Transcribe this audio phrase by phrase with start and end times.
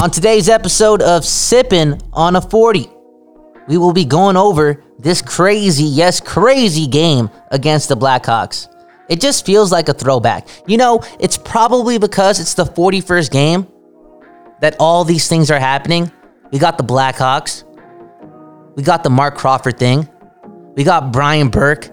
[0.00, 2.88] On today's episode of Sippin' on a 40,
[3.68, 8.74] we will be going over this crazy, yes, crazy game against the Blackhawks.
[9.10, 10.48] It just feels like a throwback.
[10.66, 13.66] You know, it's probably because it's the 41st game
[14.62, 16.10] that all these things are happening.
[16.50, 17.64] We got the Blackhawks,
[18.76, 20.08] we got the Marc Crawford thing,
[20.76, 21.90] we got Brian Burke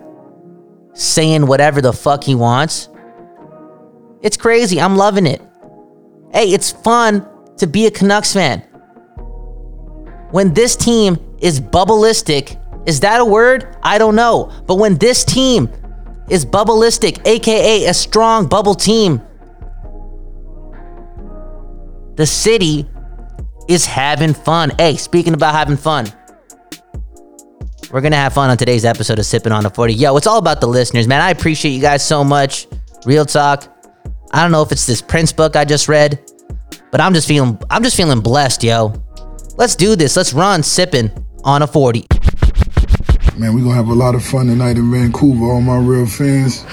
[0.94, 2.88] saying whatever the fuck he wants.
[4.22, 4.80] It's crazy.
[4.80, 5.42] I'm loving it.
[6.32, 8.60] Hey, it's fun to be a Canucks fan.
[10.32, 13.78] When this team is bubbleistic, is that a word?
[13.84, 14.52] I don't know.
[14.66, 15.70] But when this team
[16.30, 19.22] is bubbleistic, aka a strong bubble team,
[22.16, 22.88] the city
[23.68, 24.72] is having fun.
[24.78, 26.08] Hey, speaking about having fun,
[27.92, 29.94] we're gonna have fun on today's episode of Sipping on the 40.
[29.94, 31.22] Yo, it's all about the listeners, man.
[31.22, 32.68] I appreciate you guys so much.
[33.06, 33.74] Real talk.
[34.32, 36.20] I don't know if it's this Prince book I just read,
[36.92, 38.94] but I'm just feeling I'm just feeling blessed, yo.
[39.58, 40.16] Let's do this.
[40.16, 41.12] Let's run sipping
[41.44, 42.06] on a 40.
[43.38, 46.64] Man, we're gonna have a lot of fun tonight in Vancouver, all my real fans.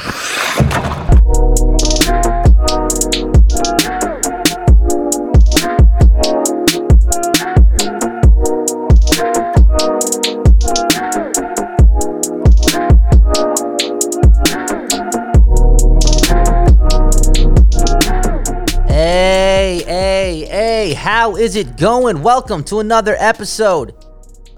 [21.25, 22.23] How is it going?
[22.23, 23.95] Welcome to another episode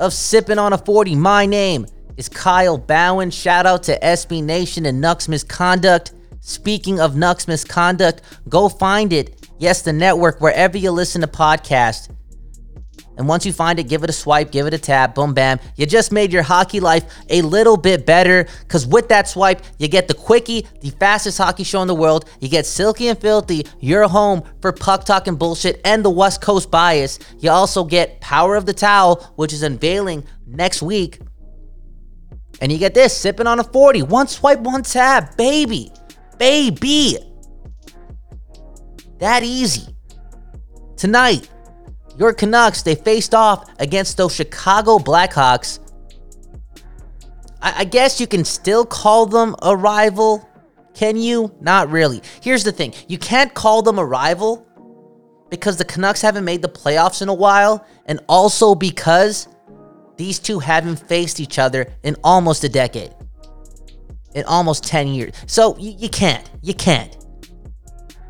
[0.00, 1.14] of Sipping on a 40.
[1.14, 1.86] My name
[2.16, 3.32] is Kyle Bhawan.
[3.32, 6.12] Shout out to SB Nation and Nucks Misconduct.
[6.40, 9.48] Speaking of Nucks Misconduct, go find it.
[9.60, 12.12] Yes, the network, wherever you listen to podcasts.
[13.16, 15.58] And once you find it, give it a swipe, give it a tap, boom, bam.
[15.76, 19.88] You just made your hockey life a little bit better because with that swipe, you
[19.88, 22.28] get the Quickie, the fastest hockey show in the world.
[22.40, 26.40] You get Silky and Filthy, your home for puck talk and bullshit, and the West
[26.42, 27.18] Coast bias.
[27.38, 31.20] You also get Power of the Towel, which is unveiling next week.
[32.60, 34.02] And you get this sipping on a 40.
[34.02, 35.90] One swipe, one tap, baby.
[36.38, 37.18] Baby.
[39.18, 39.94] That easy.
[40.96, 41.48] Tonight,
[42.18, 45.80] your Canucks, they faced off against those Chicago Blackhawks.
[47.60, 50.48] I, I guess you can still call them a rival.
[50.94, 51.54] Can you?
[51.60, 52.22] Not really.
[52.40, 54.66] Here's the thing you can't call them a rival
[55.50, 59.48] because the Canucks haven't made the playoffs in a while, and also because
[60.16, 63.14] these two haven't faced each other in almost a decade.
[64.34, 65.32] In almost 10 years.
[65.46, 66.50] So you, you can't.
[66.62, 67.16] You can't.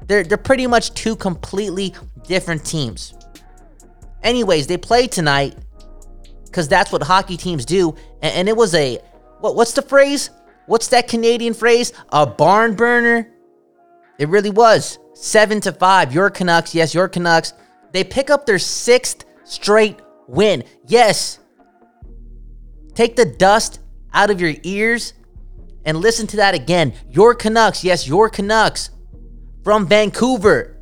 [0.07, 1.95] They're, they're pretty much two completely
[2.29, 3.15] different teams.
[4.27, 5.55] Anyways, they played tonight
[6.45, 7.95] because that's what hockey teams do.
[8.21, 8.99] And, and it was a
[9.39, 9.55] what?
[9.55, 10.31] What's the phrase?
[10.67, 11.93] What's that Canadian phrase?
[12.09, 13.33] A barn burner.
[14.19, 16.13] It really was seven to five.
[16.13, 17.53] Your Canucks, yes, your Canucks.
[17.93, 20.65] They pick up their sixth straight win.
[20.89, 21.39] Yes.
[22.95, 23.79] Take the dust
[24.13, 25.13] out of your ears
[25.85, 26.95] and listen to that again.
[27.09, 28.91] Your Canucks, yes, your Canucks
[29.63, 30.76] from Vancouver.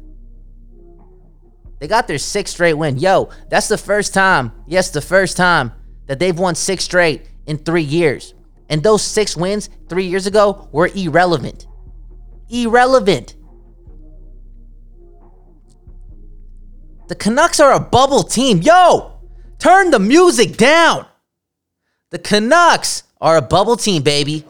[1.78, 2.98] They got their sixth straight win.
[2.98, 5.72] Yo, that's the first time, yes, the first time
[6.06, 8.34] that they've won six straight in three years.
[8.68, 11.66] And those six wins three years ago were irrelevant.
[12.48, 13.34] Irrelevant.
[17.08, 18.62] The Canucks are a bubble team.
[18.62, 19.20] Yo,
[19.58, 21.06] turn the music down.
[22.10, 24.44] The Canucks are a bubble team, baby.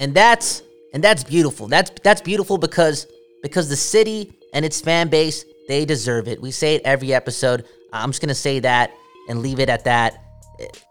[0.00, 0.62] and that's
[0.94, 1.66] and that's beautiful.
[1.68, 3.06] That's that's beautiful because
[3.42, 6.40] because the city and its fan base they deserve it.
[6.40, 7.64] We say it every episode.
[7.92, 8.90] I'm just gonna say that
[9.28, 10.22] and leave it at that.
[10.58, 10.82] It-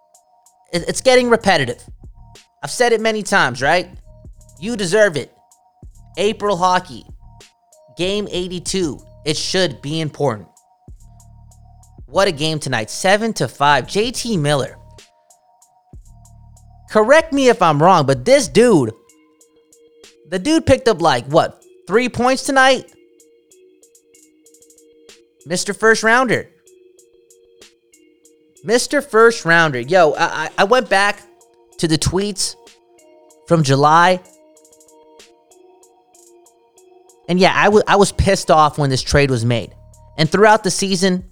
[0.72, 1.84] it's getting repetitive.
[2.62, 3.90] I've said it many times, right?
[4.60, 5.34] You deserve it.
[6.18, 7.06] April hockey,
[7.98, 9.00] game 82.
[9.26, 10.48] It should be important.
[12.06, 12.90] What a game tonight.
[12.92, 13.88] 7 to 5.
[13.88, 14.76] JT Miller.
[16.90, 18.92] Correct me if I'm wrong, but this dude,
[20.30, 22.92] the dude picked up like what, three points tonight?
[25.48, 25.76] Mr.
[25.76, 26.50] First Rounder.
[28.66, 29.04] Mr.
[29.04, 29.80] First Rounder.
[29.80, 31.22] Yo, I, I went back
[31.78, 32.56] to the tweets
[33.48, 34.22] from July.
[37.28, 39.74] And yeah, I was pissed off when this trade was made.
[40.18, 41.24] And throughout the season,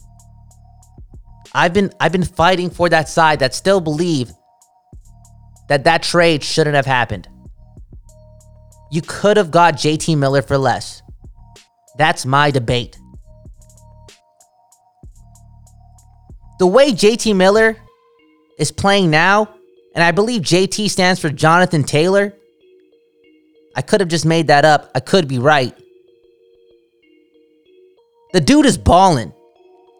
[1.54, 4.32] I've been I've been fighting for that side that still believe
[5.70, 7.28] that that trade shouldn't have happened.
[8.92, 11.01] You could have got JT Miller for less.
[11.98, 12.98] That's my debate.
[16.60, 17.78] The way JT Miller
[18.57, 19.50] is playing now,
[19.94, 22.34] and I believe JT stands for Jonathan Taylor.
[23.75, 24.89] I could have just made that up.
[24.95, 25.75] I could be right.
[28.34, 29.34] The dude is balling.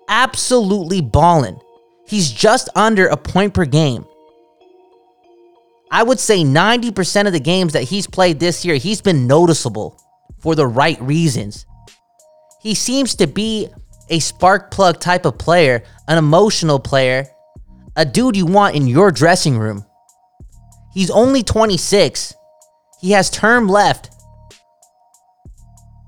[0.10, 1.60] Absolutely balling.
[2.07, 4.06] He's just under a point per game.
[5.92, 10.01] I would say 90% of the games that he's played this year, he's been noticeable
[10.39, 11.66] for the right reasons.
[12.62, 13.69] He seems to be
[14.10, 17.28] a spark plug type of player, an emotional player,
[17.95, 19.86] a dude you want in your dressing room.
[20.94, 22.34] He's only 26.
[23.01, 24.10] He has term left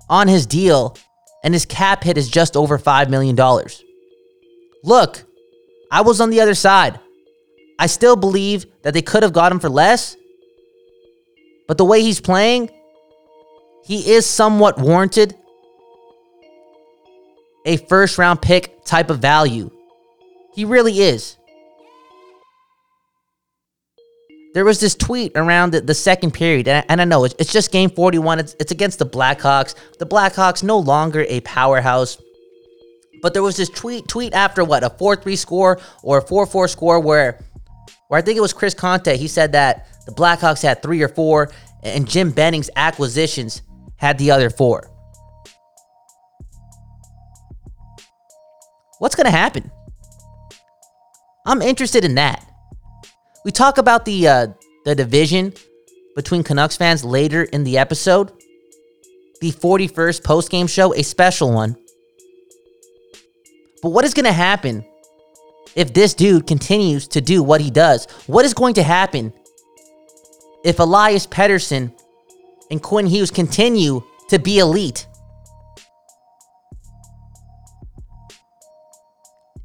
[0.09, 0.97] on his deal,
[1.43, 3.35] and his cap hit is just over $5 million.
[4.83, 5.23] Look,
[5.91, 6.99] I was on the other side.
[7.79, 10.17] I still believe that they could have got him for less,
[11.67, 12.69] but the way he's playing,
[13.85, 15.35] he is somewhat warranted
[17.65, 19.71] a first round pick type of value.
[20.53, 21.37] He really is.
[24.53, 27.35] There was this tweet around the, the second period, and I, and I know it's,
[27.39, 28.39] it's just game 41.
[28.39, 29.75] It's, it's against the Blackhawks.
[29.99, 32.19] The Blackhawks no longer a powerhouse.
[33.21, 36.99] But there was this tweet tweet after what a 4-3 score or a 4-4 score
[36.99, 37.39] where
[38.09, 39.15] where I think it was Chris Conte.
[39.15, 41.51] He said that the Blackhawks had three or four,
[41.83, 43.61] and Jim Benning's acquisitions
[43.97, 44.89] had the other four.
[48.97, 49.71] What's going to happen?
[51.45, 52.45] I'm interested in that.
[53.45, 54.47] We talk about the uh,
[54.85, 55.53] the division
[56.15, 58.31] between Canucks fans later in the episode.
[59.39, 61.77] The 41st post game show, a special one.
[63.81, 64.83] But what is going to happen
[65.75, 68.05] if this dude continues to do what he does?
[68.27, 69.33] What is going to happen
[70.63, 71.93] if Elias Pettersson
[72.71, 75.07] and Quinn Hughes continue to be elite?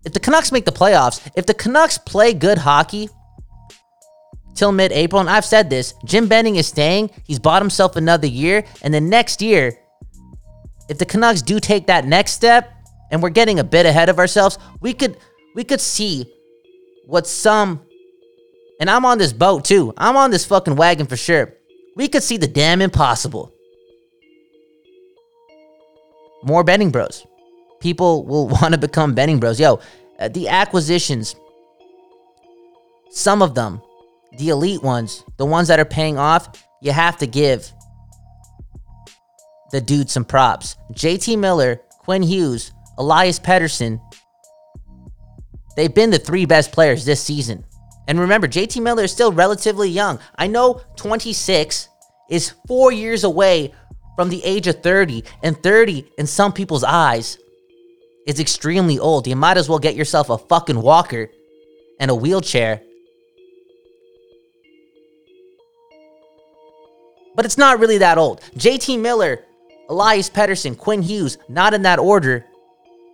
[0.05, 3.09] If the Canucks make the playoffs, if the Canucks play good hockey
[4.55, 7.11] till mid April, and I've said this, Jim Benning is staying.
[7.25, 8.65] He's bought himself another year.
[8.83, 9.79] And then next year,
[10.89, 12.71] if the Canucks do take that next step,
[13.11, 15.17] and we're getting a bit ahead of ourselves, we could
[15.55, 16.27] we could see
[17.07, 17.81] what some
[18.81, 19.95] and I'm on this boat too.
[19.97, 21.55] I'm on this fucking wagon for sure.
[21.97, 23.55] We could see the damn impossible.
[26.43, 27.25] More betting bros.
[27.81, 29.61] People will want to become betting bros.
[29.61, 29.81] Yo,
[30.19, 31.37] uh, the acquisitions,
[33.11, 33.81] some of them,
[34.39, 36.49] the elite ones, the ones that are paying off,
[36.83, 37.73] you have to give
[39.71, 40.77] the dude some props.
[40.93, 44.01] JT Miller, Quinn Hughes, Elias Pettersson,
[45.77, 47.65] they've been the three best players this season.
[48.07, 50.19] And remember, JT Miller is still relatively young.
[50.37, 51.89] I know 26
[52.31, 53.73] is four years away
[54.17, 57.39] from the age of 30, and 30 in some people's eyes
[58.27, 59.27] is extremely old.
[59.27, 61.31] You might as well get yourself a fucking walker
[61.99, 62.81] and a wheelchair.
[67.35, 68.41] But it's not really that old.
[68.57, 69.45] JT Miller,
[69.89, 72.47] Elias Pettersson, Quinn Hughes, not in that order,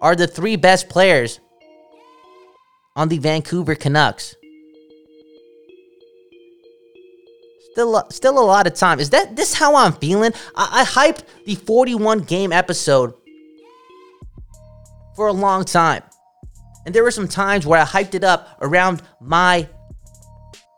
[0.03, 1.41] are the three best players
[2.97, 4.37] on the Vancouver Canucks.
[7.73, 8.99] Still, still a lot of time.
[8.99, 10.33] Is that this how I'm feeling?
[10.57, 13.15] I, I hyped the 41 game episode
[15.15, 16.03] for a long time,
[16.85, 19.69] and there were some times where I hyped it up around my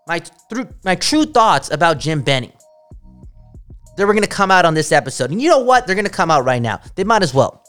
[0.07, 2.53] my through my true thoughts about Jim Benning.
[3.97, 5.87] They were gonna come out on this episode, and you know what?
[5.87, 6.81] They're gonna come out right now.
[6.95, 7.65] They might as well.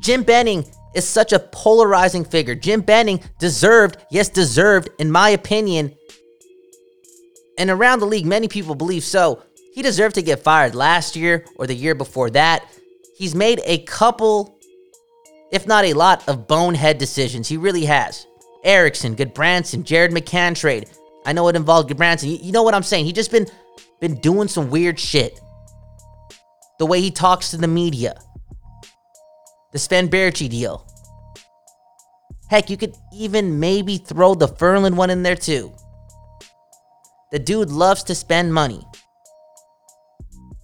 [0.00, 2.54] Jim Benning is such a polarizing figure.
[2.54, 5.94] Jim Benning deserved, yes, deserved, in my opinion,
[7.58, 9.42] and around the league, many people believe so.
[9.74, 12.64] He deserved to get fired last year or the year before that.
[13.16, 14.58] He's made a couple,
[15.52, 17.48] if not a lot, of bonehead decisions.
[17.48, 18.26] He really has.
[18.64, 20.88] Eriksson, Gudbranson, Jared McCann trade.
[21.26, 22.42] I know it involved Gudbranson.
[22.42, 23.04] You, know what I'm saying?
[23.04, 23.46] He just been
[24.00, 25.38] been doing some weird shit.
[26.78, 28.18] The way he talks to the media.
[29.72, 30.86] The Sven Baertschi deal.
[32.48, 35.72] Heck, you could even maybe throw the Ferland one in there too.
[37.30, 38.84] The dude loves to spend money.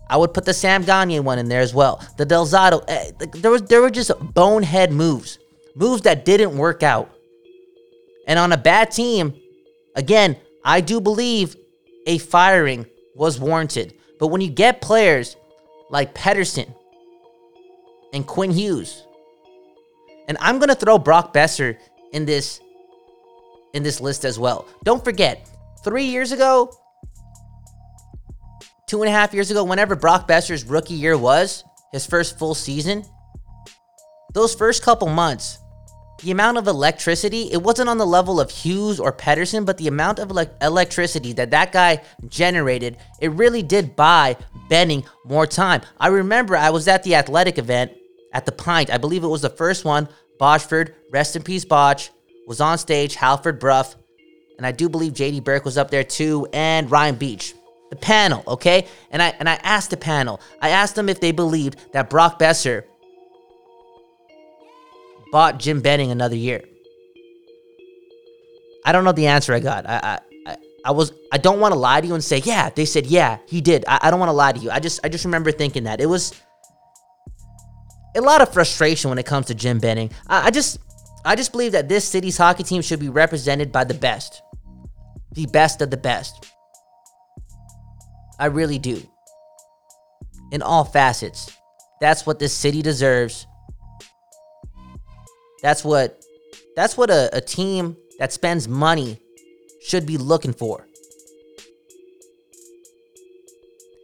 [0.08, 2.04] I would put the Sam Gagner one in there as well.
[2.16, 2.84] The Del Zotto.
[2.88, 5.38] Eh, there was there were just bonehead moves,
[5.75, 7.10] moves that didn't work out.
[8.26, 9.34] And on a bad team,
[9.94, 11.56] again, I do believe
[12.06, 13.94] a firing was warranted.
[14.18, 15.36] But when you get players
[15.90, 16.72] like Pettersson
[18.12, 19.04] and Quinn Hughes.
[20.28, 21.78] And I'm gonna throw Brock Boeser
[22.12, 22.60] in this
[23.75, 24.66] in this list as well.
[24.84, 25.48] Don't forget,
[25.84, 26.72] three years ago,
[28.86, 32.54] two and a half years ago, whenever Brock Boeser's rookie year was, his first full
[32.54, 33.04] season,
[34.32, 35.58] those first couple months,
[36.23, 39.88] the amount of electricity, it wasn't on the level of Hughes or Pettersson, but the
[39.88, 44.37] amount of elec electricity that that guy generated, it really did buy
[44.68, 45.82] Benning more time.
[46.00, 47.92] I remember I was at the athletic event
[48.32, 48.90] at the Pint.
[48.90, 50.08] I believe it was the first one.
[50.40, 52.11] Botchford, rest in peace, Botch,
[52.46, 53.14] was on stage.
[53.14, 53.94] Halford Brough,
[54.56, 57.54] and I do believe JD Burke was up there too, and Ryan Biech.
[57.90, 58.88] The panel, okay?
[59.12, 62.40] And I and I asked the panel, I asked them if they believed that Brock
[62.40, 62.85] Boeser
[65.33, 66.62] bought Jim Benning another year.
[68.85, 69.87] I don't know the answer I got.
[69.87, 72.85] I I, I, was I don't want to lie to you and say, yeah, they
[72.85, 73.85] said yeah, he did.
[73.88, 74.71] I, I don't want to lie to you.
[74.71, 76.00] I just I just remember thinking that.
[76.00, 76.33] It was
[78.14, 80.11] a lot of frustration when it comes to Jim Benning.
[80.28, 80.78] I, I just
[81.25, 84.42] I just believe that this city's hockey team should be represented by the best.
[85.33, 86.47] The best of the best.
[88.38, 89.02] I really do.
[90.52, 91.50] In all facets.
[92.00, 93.47] That's what this city deserves.
[95.62, 96.22] That's what
[96.75, 99.20] that's what a, a team that spends money
[99.80, 100.86] should be looking for.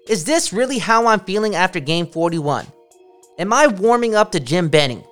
[0.08, 2.66] Is this really how I'm feeling after game 41?
[3.38, 5.04] Am I warming up to Jim Benning?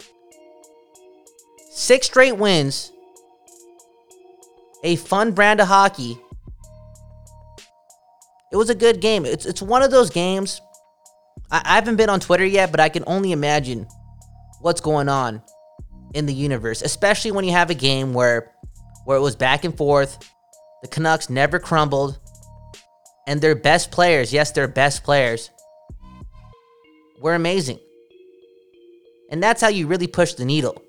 [1.71, 2.93] Six straight wins,
[4.83, 6.19] a fun brand of hockey.
[8.53, 9.25] It was a good game.
[9.25, 10.61] It's, it's one of those games.
[11.51, 13.87] I, I haven't been on Twitter yet, but I can only imagine
[14.61, 15.43] what's going on
[16.15, 18.53] in the universe, especially when you have a game where
[19.05, 20.19] where it was back and forth.
[20.83, 22.19] The Canucks never crumbled.
[23.27, 25.51] And their best players, yes, their best players,
[27.21, 27.79] were amazing.
[29.31, 30.83] And that's how you really push the needle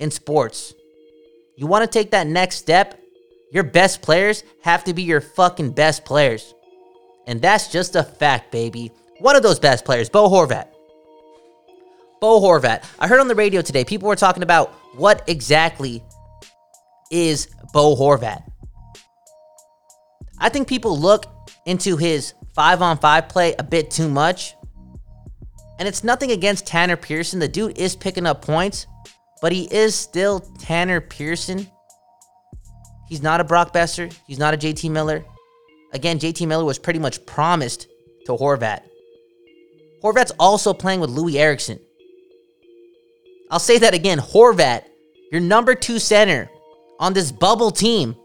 [0.00, 0.74] in sports.
[1.56, 3.00] You want to take that next step?
[3.52, 6.54] Your best players have to be your fucking best players.
[7.26, 8.90] And that's just a fact, baby.
[9.20, 10.71] One of those best players, Bo Horvat.
[12.22, 12.84] Bo Horvat.
[13.00, 16.04] I heard on the radio today, people were talking about what exactly
[17.10, 18.44] is Bo Horvat.
[20.38, 21.26] I think people look
[21.66, 24.54] into his five on five play a bit too much.
[25.80, 27.40] And it's nothing against Tanner Pearson.
[27.40, 28.86] The dude is picking up points,
[29.40, 31.66] but he is still Tanner Pearson.
[33.08, 34.16] He's not a Brock Boeser.
[34.28, 35.24] He's not a JT Miller.
[35.92, 37.88] Again, JT Miller was pretty much promised
[38.26, 38.82] to Horvat.
[40.04, 41.80] Horvat's also playing with Loui Eriksson.
[43.52, 44.18] I'll say that again.
[44.18, 44.84] Horvat,
[45.30, 46.50] your number two center
[46.98, 48.16] on this bubble team,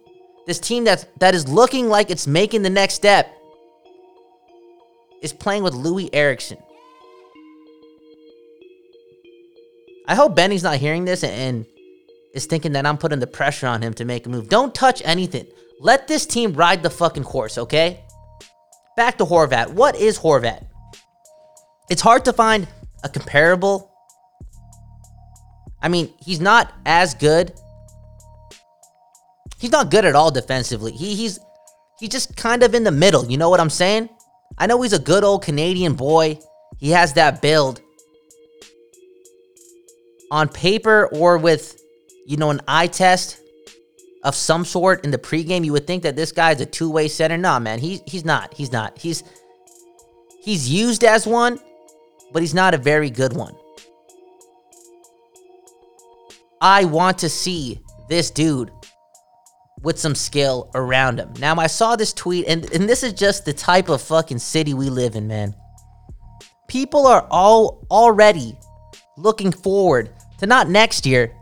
[0.47, 3.29] this team that, that is looking like it's making the next step,
[5.21, 6.57] is playing with Loui Eriksson.
[10.07, 11.65] I hope Benning's not hearing this and
[12.33, 14.47] is thinking that I'm putting the pressure on him to make a move.
[14.47, 15.47] Don't touch anything.
[15.81, 18.05] Let this team ride the fucking course, okay?
[18.95, 19.71] Back to Horvat.
[19.73, 20.65] What is Horvat?
[21.89, 22.67] It's hard to find
[23.03, 23.91] a comparable.
[25.81, 27.53] I mean, he's not as good.
[29.59, 30.91] He's not good at all defensively.
[30.91, 31.39] He he's
[31.99, 33.25] he's just kind of in the middle.
[33.25, 34.09] You know what I'm saying?
[34.57, 36.39] I know he's a good old Canadian boy.
[36.77, 37.81] He has that build.
[40.29, 41.81] On paper or with,
[42.25, 43.39] you know, an eye test
[44.23, 47.07] of some sort in the pregame, you would think that this guy is a two-way
[47.07, 47.37] center.
[47.37, 48.53] Nah, man, he, he's not.
[48.53, 48.97] He's not.
[48.97, 49.23] He's
[50.41, 51.59] he's used as one,
[52.33, 53.55] but he's not a very good one.
[56.61, 58.71] I want to see this dude
[59.83, 61.33] with some skill around him.
[61.39, 64.73] Now, I saw this tweet, and, and this is just the type of fucking city
[64.73, 65.55] we live in, man.
[66.67, 68.57] People are all already
[69.17, 71.33] looking forward to not next year,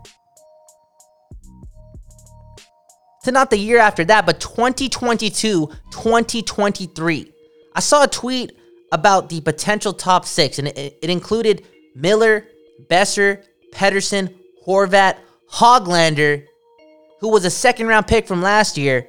[3.24, 7.32] to not the year after that, but 2022, 2023.
[7.74, 8.56] I saw a tweet
[8.92, 12.46] about the potential top six, and it, it included Miller,
[12.88, 13.42] Boeser,
[13.72, 14.32] Pettersson,
[14.66, 15.18] Horvat,
[15.50, 16.44] Hoglander,
[17.20, 19.08] who was a second round pick from last year,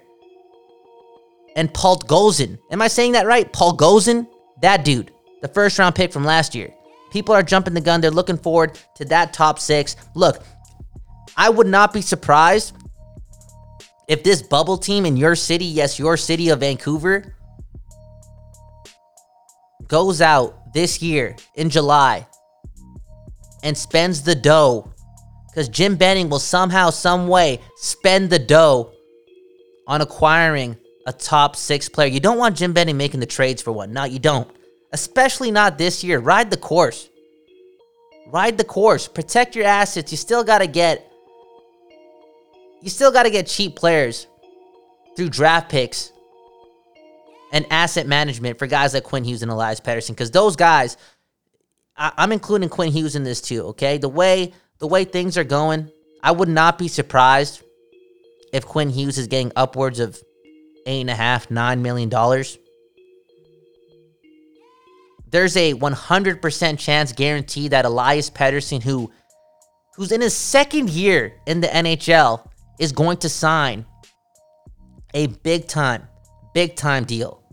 [1.56, 2.60] and Paul Gozen.
[2.70, 3.52] Am I saying that right?
[3.52, 4.28] Paul Gozen?
[4.62, 5.12] That dude,
[5.42, 6.74] the first round pick from last year.
[7.12, 8.02] People are jumping the gun.
[8.02, 9.96] They're looking forward to that top six.
[10.14, 10.44] Look,
[11.36, 12.76] I would not be surprised
[14.08, 17.36] if this bubble team in your city, yes, your city of Vancouver,
[19.88, 22.28] goes out this year in July
[23.64, 24.94] and spends the dough
[25.58, 28.92] because Jim Benning will somehow, some way spend the dough
[29.88, 32.08] on acquiring a top six player.
[32.08, 33.92] You don't want Jim Benning making the trades for one.
[33.92, 34.48] No, you don't.
[34.92, 36.20] especially not this year.
[36.20, 37.10] Ride the course.
[38.28, 39.08] Ride the course.
[39.08, 40.12] Protect your assets.
[40.12, 41.12] You still got to get
[42.84, 44.28] you still got to get cheap players
[45.16, 46.12] through draft picks
[47.52, 50.98] and asset management for guys like Quinn Hughes and Elias Pettersson because those guys
[51.98, 53.98] I, I'm including Quinn Hughes in this too, okay?
[53.98, 55.92] The way the way things are going,
[56.22, 57.64] I would not be surprised
[58.54, 60.22] if Quinn Hughes is getting upwards of
[60.86, 62.58] eight and a half, nine million dollars.
[65.30, 69.12] There's a 100% chance guarantee that Elias Pettersson, who
[69.96, 72.48] who's in his second year in the NHL,
[72.80, 73.86] is going to sign
[75.14, 76.08] a big time,
[76.54, 77.44] big time deal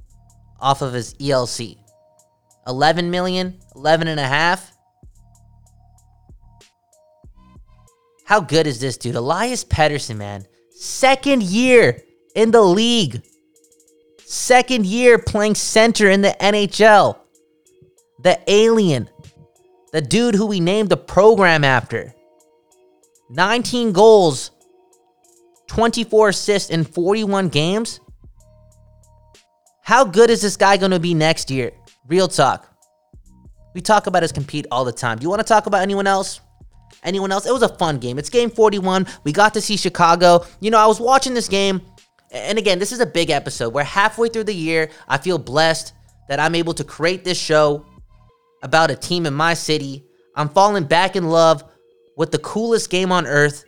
[0.61, 1.79] off of his ELC.
[2.67, 4.74] 11 million, 11 and a half.
[8.25, 9.15] How good is this dude?
[9.15, 10.47] Elias Pettersson, man.
[10.71, 12.03] Second year
[12.35, 13.23] in the league.
[14.25, 17.19] Second year playing center in the NHL.
[18.23, 19.11] The alien.
[19.93, 22.15] The dude who we named the program after.
[23.31, 24.51] 19 goals,
[25.69, 28.01] 24 assists in 41 games.
[29.83, 31.73] How good is this guy going to be next year?
[32.07, 32.69] Real talk.
[33.75, 35.19] We talk about his compete all the time.
[35.19, 36.41] Do you want to talk about anyone else?
[37.03, 37.47] Anyone else?
[37.47, 38.19] It was a fun game.
[38.19, 39.07] It's game 41.
[39.25, 40.45] We got to see Chicago.
[40.61, 41.83] You know, I was watching this game,
[42.31, 43.75] and again, this is a big episode.
[43.75, 44.91] We're halfway through the year.
[45.09, 45.93] I feel blessed
[46.29, 47.85] that I'm able to create this show
[48.63, 50.05] about a team in my city.
[50.35, 51.65] I'm falling back in love
[52.17, 53.65] with the coolest game on earth.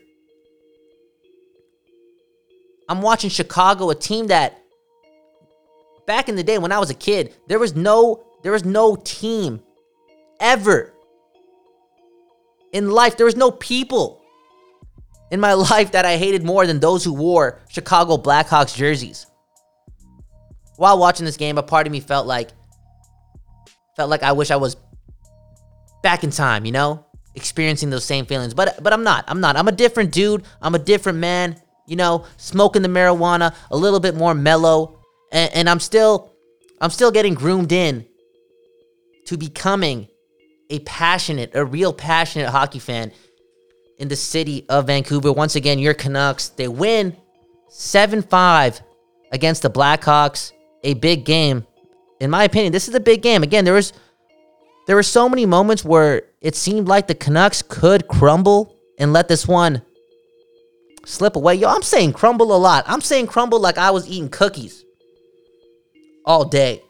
[2.89, 4.63] I'm watching Chicago, a team that
[6.07, 8.97] back in the day when I was a kid, there was no there was no
[8.97, 9.61] team
[10.41, 10.95] ever
[12.77, 13.17] in life.
[13.17, 14.23] There was no people
[15.31, 19.27] in my life that I hated more than those who wore Chicago Blackhawks jerseys.
[20.77, 22.51] While watching this game, a part of me felt like
[23.97, 24.77] felt like I wish I was
[26.03, 28.53] back in time, you know, experiencing those same feelings.
[28.53, 29.25] But but I'm not.
[29.27, 29.57] I'm not.
[29.57, 30.45] I'm a different dude.
[30.61, 31.61] I'm a different man.
[31.87, 34.99] You know, smoking the marijuana, a little bit more mellow,
[35.33, 36.35] and, and I'm still
[36.83, 38.05] I'm still getting groomed in
[39.27, 40.09] to becoming
[40.71, 43.13] a passionate, a real passionate hockey fan
[43.99, 45.33] in the city of Vancouver.
[45.33, 47.17] Once again, your Canucks, they win
[47.69, 48.81] 7 5
[49.33, 50.53] against the Blackhawks.
[50.85, 51.67] A big game.
[52.21, 53.43] In my opinion, this is a big game.
[53.43, 53.93] Again, there was
[54.87, 59.27] there were so many moments where it seemed like the Canucks could crumble and let
[59.27, 59.83] this one
[61.05, 61.57] slip away.
[61.57, 62.85] Yo, I'm saying crumble a lot.
[62.87, 64.85] I'm saying crumble like I was eating cookies
[66.25, 66.83] all day.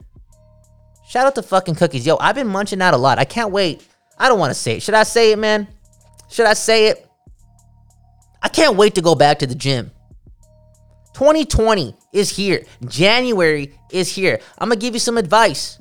[1.09, 2.05] Shout out to fucking cookies.
[2.05, 3.19] Yo, I've been munching out a lot.
[3.19, 3.87] I can't wait.
[4.19, 4.83] I don't want to say it.
[4.83, 5.69] Should I say it, man?
[6.29, 7.07] Should I say it?
[8.42, 9.92] I can't wait to go back to the gym.
[11.14, 12.64] 2020 is here.
[12.87, 14.40] January is here.
[14.59, 15.81] I'm going to give you some advice.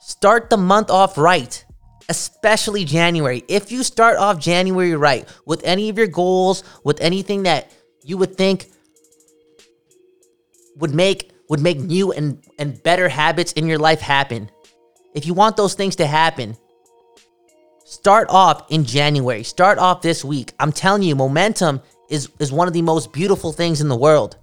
[0.00, 1.64] Start the month off right,
[2.08, 3.42] especially January.
[3.48, 7.72] If you start off January right with any of your goals, with anything that
[8.04, 8.66] you would think
[10.76, 14.50] would make would make new and, and better habits in your life happen.
[15.14, 16.56] If you want those things to happen,
[17.84, 19.42] start off in January.
[19.42, 20.52] Start off this week.
[20.58, 24.38] I'm telling you, momentum is, is one of the most beautiful things in the world.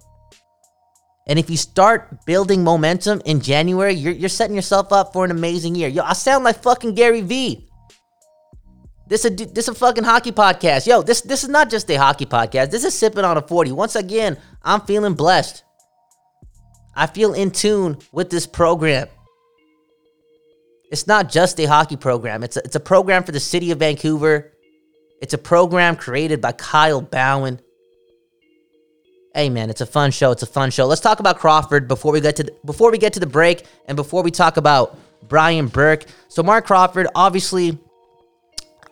[1.27, 5.31] And if you start building momentum in January, you're, you're setting yourself up for an
[5.31, 5.87] amazing year.
[5.87, 7.69] Yo, I sound like fucking Gary Vee.
[9.07, 10.85] This a this a fucking hockey podcast.
[10.85, 12.69] Yo, this this is not just a hockey podcast.
[12.69, 13.71] This is sipping on a 40.
[13.71, 15.63] Once again, I'm feeling blessed.
[16.99, 19.07] I feel in tune with this program.
[20.91, 22.43] It's not just a hockey program.
[22.43, 24.51] It's a, it's a program for the city of Vancouver.
[25.21, 27.59] It's a program created by Kyle Bhawan.
[29.33, 30.31] Hey man, it's a fun show.
[30.31, 30.87] It's a fun show.
[30.87, 33.65] Let's talk about Crawford before we get to the, before we get to the break
[33.85, 34.97] and before we talk about
[35.29, 36.03] Brian Burke.
[36.27, 37.77] So Marc Crawford, obviously,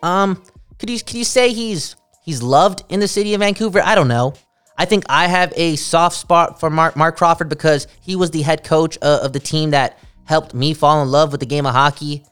[0.01, 0.41] um,
[0.79, 3.81] could you could you say he's he's loved in the city of Vancouver?
[3.83, 4.33] I don't know.
[4.77, 8.43] I think I have a soft spot for Mark, Marc Crawford because he was the
[8.43, 11.65] head coach uh, of the team that helped me fall in love with the game
[11.65, 12.23] of hockey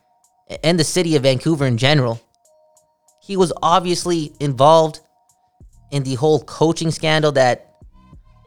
[0.64, 2.22] and the city of Vancouver in general.
[3.22, 5.00] He was obviously involved
[5.92, 7.72] in the whole coaching scandal that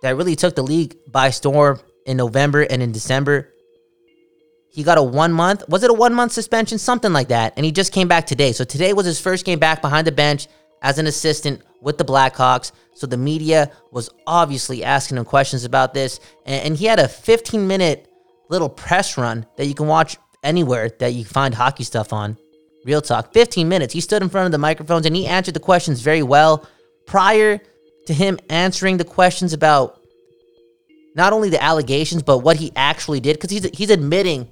[0.02, 3.52] that really took the league by storm in November and in December.
[4.70, 6.78] He got a one month, was it a one month suspension?
[6.78, 7.54] Something like that.
[7.56, 8.52] And he just came back today.
[8.52, 10.46] So today was his first game back behind the bench
[10.82, 12.72] as an assistant with the Blackhawks.
[12.94, 16.20] So the media was obviously asking him questions about this.
[16.46, 18.08] And, and he had a 15 minute
[18.48, 22.36] little press run that you can watch anywhere that you find hockey stuff on.
[22.84, 23.32] Real talk.
[23.32, 23.92] 15 minutes.
[23.92, 26.66] He stood in front of the microphones and he answered the questions very well.
[27.06, 27.60] Prior
[28.06, 30.00] to him answering the questions about
[31.14, 34.48] not only the allegations, but what he actually did, because he's, he's admitting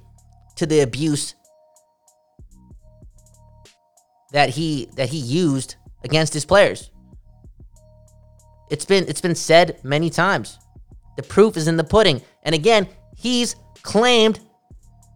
[0.57, 1.33] to the abuse
[4.33, 5.75] that he that he used
[6.07, 6.89] against his players.
[8.71, 10.57] It's been it's been said many times.
[11.17, 12.21] The proof is in the pudding.
[12.43, 14.39] And again, he's claimed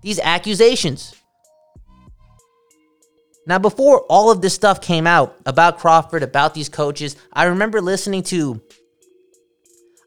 [0.02, 1.16] these accusations.
[3.48, 7.82] Now, before all of this stuff came out about Crawford, about these coaches, I remember
[7.82, 8.62] listening to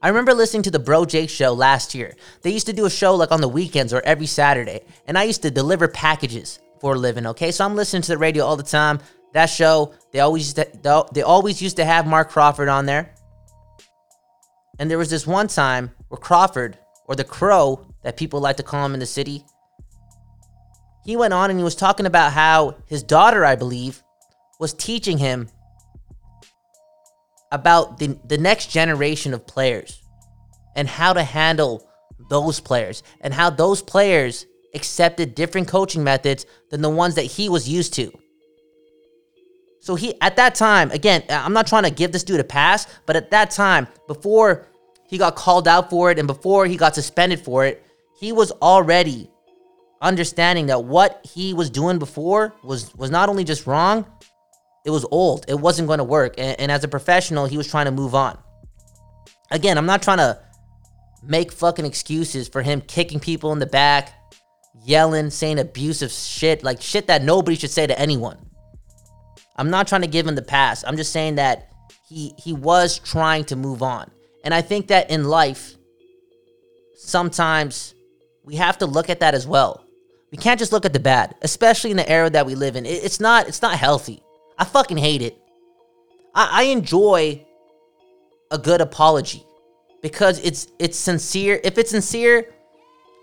[0.03, 2.15] I remember listening to the Bro Jake show last year.
[2.43, 5.23] They used to do a show like on the weekends or every Saturday, and I
[5.25, 7.51] used to deliver packages for a living, okay?
[7.51, 9.01] So I'm listening to the radio all the time.
[9.35, 13.15] That show, they always used to, they always used to have Marc Crawford on there.
[14.79, 18.63] And there was this one time where Crawford, or the Crow that people like to
[18.63, 19.45] call him in the city,
[21.05, 24.03] he went on and he was talking about how his daughter, I believe,
[24.59, 25.49] was teaching him
[27.51, 30.01] about the, the next generation of players
[30.77, 31.89] and how to handle
[32.31, 37.49] those players and how those players accepted different coaching methods than the ones that he
[37.49, 38.13] was used to.
[39.85, 42.45] So he at that time, again, uh, I'm not trying to give this dude a
[42.45, 44.67] pass, but at that time, before
[45.07, 47.85] he got called out for it and before he got suspended for it,
[48.19, 49.31] he was already
[50.01, 54.07] understanding that what he was doing before was was not only just wrong,
[54.87, 55.45] it was old.
[55.49, 56.37] It wasn't going to work.
[56.39, 58.39] And, and as a professional, he was trying to move on.
[59.51, 60.41] Again, I'm not trying to
[61.23, 64.15] make fucking excuses for him kicking people in the back,
[64.83, 68.39] yelling, saying abusive shit, like shit that nobody should say to anyone.
[69.57, 70.85] I'm not trying to give him the pass.
[70.85, 71.71] I'm just saying that
[72.09, 74.11] he he was trying to move on.
[74.45, 75.75] And I think that in life
[76.95, 77.95] sometimes
[78.45, 79.85] we have to look at that as well.
[80.31, 82.87] We can't just look at the bad, especially in the era that we live in.
[82.87, 84.23] It, it's not it's not healthy.
[84.59, 85.39] I fucking hate it.
[86.35, 87.45] I, I enjoy
[88.51, 89.45] a good apology
[90.03, 91.61] because it's it's sincere.
[91.63, 92.53] If it's sincere,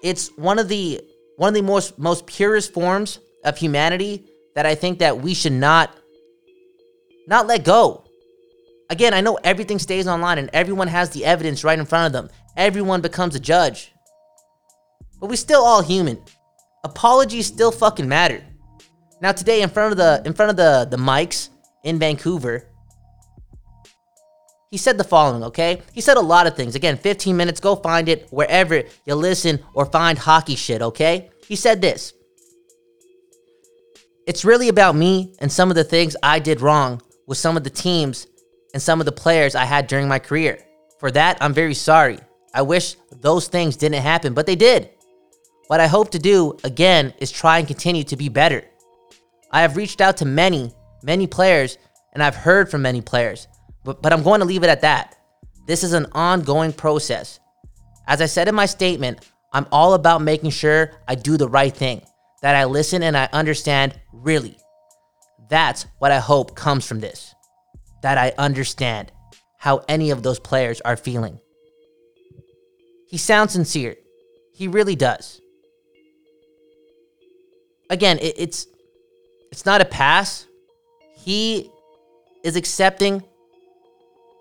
[0.04, 1.02] it's one of the
[1.38, 5.54] one of the most most purest forms of humanity that I think that we should
[5.54, 5.96] not
[7.27, 8.03] not let go.
[8.89, 12.12] Again, I know everything stays online and everyone has the evidence right in front of
[12.12, 12.29] them.
[12.57, 13.93] Everyone becomes a judge.
[15.19, 16.21] But we still all human.
[16.84, 18.43] Apologies still fucking matter.
[19.21, 21.49] Now today in front of the in front of the the mics
[21.84, 22.67] in Vancouver,
[24.71, 25.81] he said the following, okay?
[25.93, 26.75] He said a lot of things.
[26.75, 31.29] Again, 15 minutes, go find it wherever you listen or find hockey shit, okay?
[31.47, 32.13] He said this.
[34.27, 37.01] It's really about me and some of the things I did wrong
[37.32, 38.28] with some of the teams
[38.74, 40.60] and some of the players I had during my career.
[41.00, 42.20] For that, I'm very sorry.
[42.54, 44.89] I wish those things didn't happen, but they did.
[45.67, 48.65] What I hope to do, again, is try and continue to be better.
[49.50, 51.78] I have reached out to many, many players,
[52.12, 53.48] and I've heard from many players,
[53.86, 55.15] but, but I'm going to leave it at that.
[55.67, 57.39] This is an ongoing process.
[58.08, 61.74] As I said in my statement, I'm all about making sure I do the right
[61.74, 62.02] thing,
[62.41, 64.58] that I listen and I understand really.
[65.52, 67.36] That's what I hope comes from this.
[68.04, 69.12] That I understand
[69.58, 71.40] how any of those players are feeling.
[73.08, 73.98] He sounds sincere.
[74.54, 75.42] He really does.
[77.90, 78.66] Again, it, it's
[79.52, 80.48] it's not a pass.
[81.18, 81.70] He
[82.44, 83.22] is accepting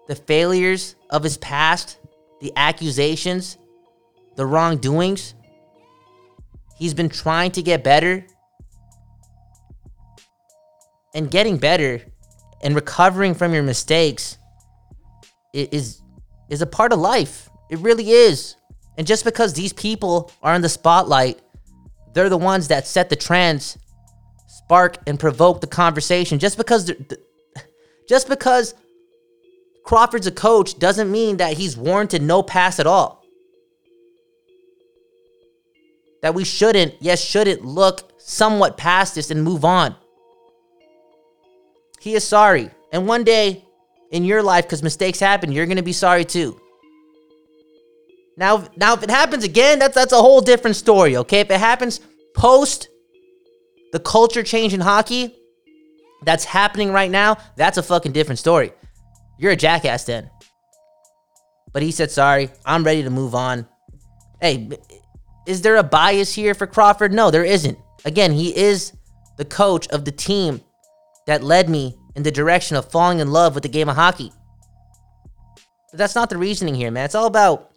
[0.07, 1.99] the failures of his past,
[2.41, 3.59] the accusations,
[4.37, 5.35] the wrongdoings.
[6.79, 8.25] He's been trying to get better.
[11.15, 12.03] And getting better
[12.63, 14.39] and recovering from your mistakes
[15.53, 16.01] is
[16.49, 17.49] is a part of life.
[17.71, 18.57] It really is.
[18.99, 21.41] And just because these people are in the spotlight,
[22.13, 23.79] they're the ones that set the trends
[24.47, 26.39] spark and provoke the conversation.
[26.39, 26.93] Just because
[28.09, 28.75] just because
[29.85, 33.25] Crawford's a coach doesn't mean that he's warranted no pass at all.
[36.23, 39.97] That we shouldn't, yes, shouldn't look somewhat past this and move on.
[42.01, 42.71] He is sorry.
[42.93, 43.65] And one day
[44.11, 46.61] in your life, because mistakes happen, you're gonna be sorry too.
[48.37, 51.41] Now, now if it happens again, that's that's a whole different story, okay?
[51.41, 52.01] If it happens
[52.35, 52.89] post
[53.93, 55.37] the culture change in hockey
[56.23, 58.73] that's happening right now, that's a fucking different story.
[59.39, 60.31] You're a jackass then.
[61.73, 63.67] But he said, sorry, I'm ready to move on.
[64.41, 64.71] Hey,
[65.47, 67.13] is there a bias here for Crawford?
[67.13, 67.79] No, there isn't.
[68.05, 68.93] Again, he is
[69.37, 70.63] the coach of the team
[71.31, 74.33] that led me in the direction of falling in love with the game of hockey.
[75.93, 77.05] But that's not the reasoning here, man.
[77.05, 77.71] It's all about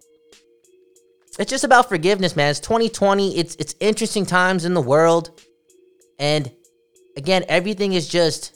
[1.37, 2.49] it's just about forgiveness, man.
[2.49, 3.37] It's 2020.
[3.37, 5.39] It's it's interesting times in the world.
[6.17, 6.51] And
[7.15, 8.55] again, everything is just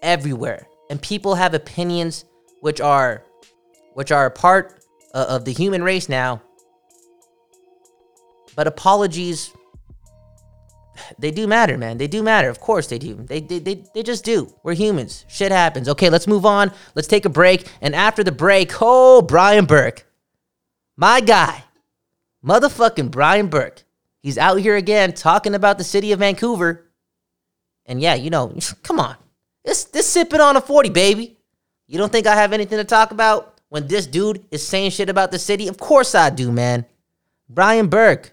[0.00, 0.66] everywhere.
[0.88, 2.24] And people have opinions
[2.62, 3.22] which are
[3.92, 4.82] which are a part
[5.12, 6.40] of the human race now.
[8.56, 9.52] But apologies
[11.18, 11.98] they do matter, man.
[11.98, 12.48] They do matter.
[12.48, 13.14] Of course they do.
[13.14, 14.52] They, they, they, they just do.
[14.62, 15.24] We're humans.
[15.28, 15.88] Shit happens.
[15.88, 16.72] Okay, let's move on.
[16.94, 17.66] Let's take a break.
[17.80, 20.06] And after the break, oh, Brian Burke.
[20.96, 21.64] My guy.
[22.44, 23.84] Motherfucking Brian Burke.
[24.22, 26.86] He's out here again talking about the city of Vancouver.
[27.86, 29.16] And yeah, you know, come on.
[29.64, 31.36] This this sipping on a 40, baby.
[31.86, 35.08] You don't think I have anything to talk about when this dude is saying shit
[35.08, 35.68] about the city?
[35.68, 36.84] Of course I do, man.
[37.48, 38.32] Brian Burke.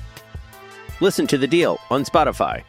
[1.01, 2.63] Listen to The Deal on Spotify.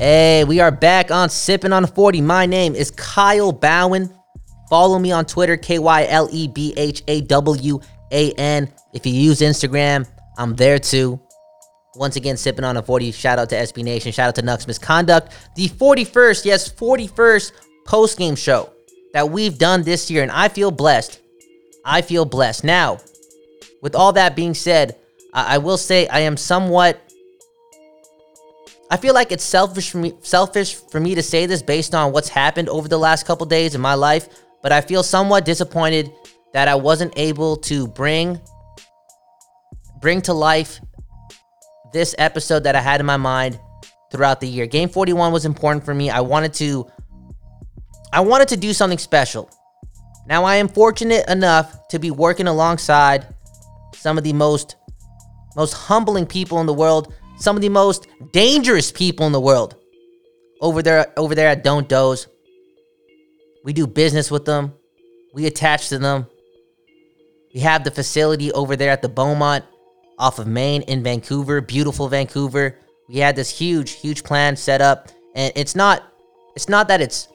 [0.00, 2.20] Hey, we are back on Sipping on 40.
[2.22, 4.12] My name is Kyle Bhawan.
[4.68, 7.78] Follow me on Twitter, K Y L E B H A W
[8.10, 8.68] A N.
[8.92, 11.20] If you use Instagram, I'm there too.
[11.96, 13.12] Once again, Sipping on a 40.
[13.12, 14.12] Shout out to SB Nation.
[14.12, 15.32] Shout out to Nucks Misconduct.
[15.56, 17.52] The 41st, yes, 41st
[17.86, 18.70] post game show
[19.12, 20.22] that we've done this year.
[20.22, 21.20] And I feel blessed.
[21.84, 22.64] I feel blessed.
[22.64, 22.98] Now,
[23.80, 24.96] with all that being said,
[25.32, 27.00] I, I will say I am somewhat
[28.88, 32.12] I feel like it's selfish for me selfish for me to say this based on
[32.12, 34.28] what's happened over the last couple days in my life,
[34.62, 36.12] but I feel somewhat disappointed
[36.52, 38.40] that I wasn't able to bring
[40.00, 40.80] bring to life
[41.96, 43.58] this episode that I had in my mind
[44.12, 44.66] throughout the year.
[44.66, 46.10] Game 41 was important for me.
[46.10, 46.86] I wanted to
[48.12, 49.50] I wanted to do something special.
[50.26, 53.34] Now I am fortunate enough to be working alongside
[53.94, 54.76] some of the most
[55.56, 59.76] most humbling people in the world, some of the most dangerous people in the world.
[60.60, 62.28] Over there over there at Don't Doze.
[63.64, 64.74] We do business with them.
[65.32, 66.26] We attach to them.
[67.54, 69.64] We have the facility over there at the Beaumont
[70.18, 72.78] off of Main in Vancouver, beautiful Vancouver.
[73.08, 76.02] We had this huge huge plan set up and it's not
[76.54, 77.28] it's not that it's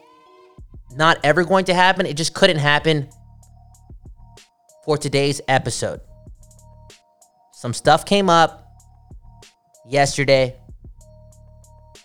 [0.95, 3.09] not ever going to happen, it just couldn't happen
[4.83, 6.01] for today's episode.
[7.53, 8.61] Some stuff came up
[9.87, 10.55] yesterday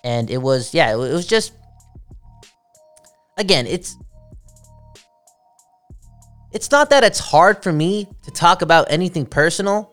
[0.04, 1.52] and it was yeah it was just
[3.36, 3.96] again it's
[6.52, 9.92] it's not that it's hard for me to talk about anything personal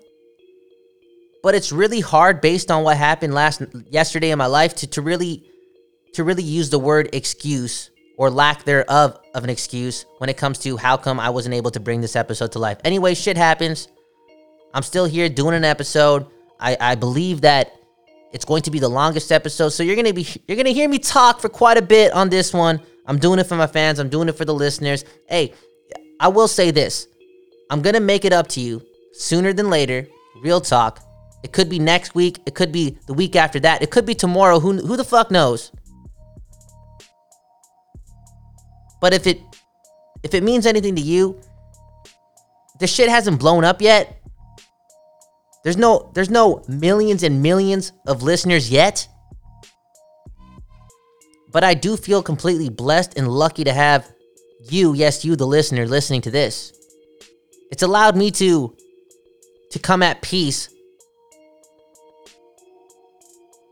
[1.43, 5.01] but it's really hard based on what happened last yesterday in my life to, to
[5.03, 5.43] really
[6.13, 10.59] to really use the word excuse or lack thereof of an excuse when it comes
[10.59, 12.77] to how come I wasn't able to bring this episode to life.
[12.83, 13.87] Anyway, shit happens.
[14.73, 16.27] I'm still here doing an episode.
[16.59, 17.73] I, I believe that
[18.31, 20.97] it's going to be the longest episode, so you're gonna be you're gonna hear me
[20.97, 22.81] talk for quite a bit on this one.
[23.05, 23.99] I'm doing it for my fans.
[23.99, 25.03] I'm doing it for the listeners.
[25.27, 25.53] Hey,
[26.19, 27.07] I will say this:
[27.69, 30.07] I'm gonna make it up to you sooner than later.
[30.41, 31.03] Real talk.
[31.43, 32.39] It could be next week.
[32.45, 33.81] It could be the week after that.
[33.81, 34.59] It could be tomorrow.
[34.59, 35.71] Who who the fuck knows?
[39.01, 39.41] But if it
[40.23, 41.39] if it means anything to you,
[42.79, 44.21] the shit hasn't blown up yet.
[45.63, 49.07] There's no there's no millions and millions of listeners yet.
[51.51, 54.11] But I do feel completely blessed and lucky to have
[54.69, 56.73] you, yes, you the listener listening to this.
[57.69, 58.75] It's allowed me to
[59.71, 60.69] to come at peace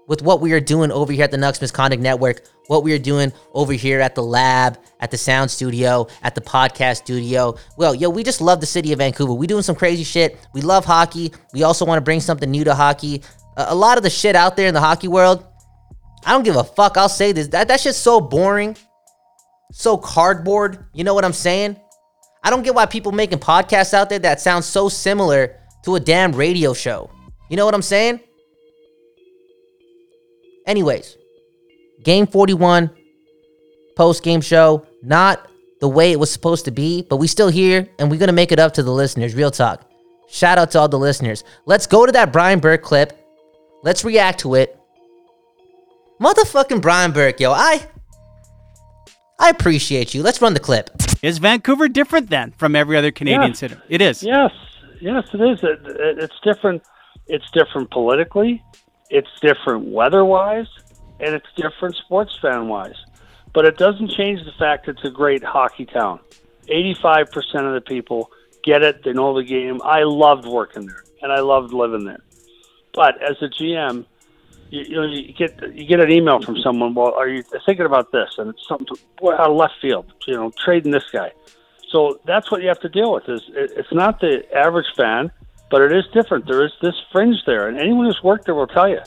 [0.08, 3.00] with what we are doing over here at the Nucks Misconduct Network, what we are
[3.00, 7.56] doing over here at the lab, at the sound studio, at the podcast studio.
[7.78, 9.34] Well, yo, we just love the city of Vancouver.
[9.34, 10.38] We doing some crazy shit.
[10.54, 11.32] We love hockey.
[11.54, 13.24] We also want to bring something new to hockey.
[13.58, 15.46] A, lot of the shit out there in the hockey world,
[16.26, 16.98] I don't give a fuck.
[16.98, 17.48] I'll say this.
[17.48, 18.78] That that shit's so boring,
[19.72, 20.86] so cardboard.
[20.94, 21.78] You know what I'm saying?
[22.44, 26.00] I don't get why people making podcasts out there that sound so similar to a
[26.00, 27.12] damn radio show.
[27.50, 28.22] You know what I'm saying?
[30.68, 31.18] Anyways,
[32.04, 32.90] game 41,
[33.96, 35.48] post game show, not
[35.80, 38.34] the way it was supposed to be, but we still here and we're going to
[38.34, 39.34] make it up to the listeners.
[39.34, 39.84] Real talk.
[40.30, 41.44] Shout out to all the listeners.
[41.66, 43.18] Let's go to that Brian Burke clip.
[43.84, 44.78] Let's react to it.
[46.22, 47.52] Motherfucking Brian Burke, yo.
[47.52, 47.86] I
[49.40, 50.22] I appreciate you.
[50.22, 50.92] Let's run the clip.
[51.24, 53.54] Is Vancouver different then from every other Canadian Yeah.
[53.54, 53.76] city?
[53.90, 54.22] It is.
[54.22, 54.52] Yes,
[55.02, 55.64] yes, it is.
[55.64, 56.84] It, it, it's different.
[57.28, 58.64] It's different politically.
[59.12, 60.68] It's different weather-wise,
[61.20, 62.96] and it's different sports fan wise.
[63.54, 66.22] But it doesn't change the fact it's a great hockey town.
[66.70, 67.28] 85%
[67.68, 68.32] of the people
[68.64, 69.82] get it, they know the game.
[69.84, 72.24] I loved working there, and I loved living there.
[72.94, 74.06] But as a GM,
[74.70, 76.94] you, you know, you get you get an email from someone.
[76.94, 78.30] Well, are you thinking about this?
[78.38, 80.12] And it's something boy, out of left field.
[80.28, 81.32] You know, trading this guy.
[81.90, 83.28] So that's what you have to deal with.
[83.28, 85.32] Is it, it's not the average fan,
[85.72, 86.46] but it is different.
[86.46, 89.00] There is this fringe there, and anyone who's worked there will tell you.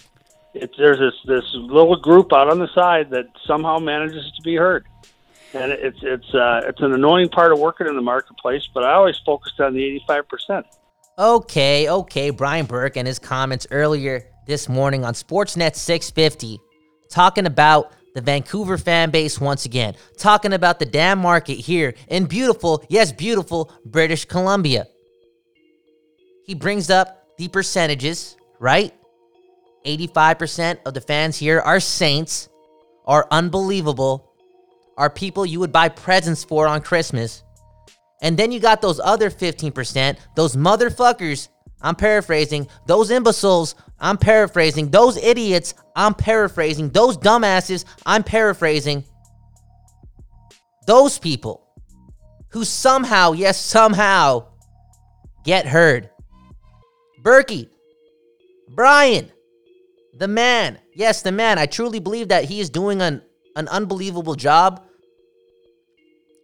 [0.54, 4.56] It's, there's this this little group out on the side that somehow manages to be
[4.56, 4.86] heard,
[5.52, 8.68] and it's it's uh, it's an annoying part of working in the marketplace.
[8.72, 10.66] But I always focused on the eighty five percent.
[11.18, 16.60] Okay, okay, Brian Burke and his comments earlier this morning on Sportsnet 650
[17.08, 22.26] talking about the Vancouver fan base once again, talking about the damn market here in
[22.26, 24.86] beautiful, yes, beautiful British Columbia.
[26.44, 28.94] He brings up the percentages, right?
[29.86, 32.48] 85% of the fans here are saints,
[33.06, 34.30] are unbelievable,
[34.96, 37.42] are people you would buy presents for on Christmas.
[38.22, 41.48] And then you got those other 15%, those motherfuckers,
[41.82, 49.04] I'm paraphrasing, those imbeciles, I'm paraphrasing, those idiots, I'm paraphrasing, those dumbasses, I'm paraphrasing.
[50.86, 51.66] Those people
[52.48, 54.46] who somehow, yes, somehow
[55.44, 56.10] get heard.
[57.24, 57.70] Berkey,
[58.68, 59.32] Brian,
[60.18, 61.58] the man, yes, the man.
[61.58, 63.22] I truly believe that he is doing an,
[63.56, 64.84] an unbelievable job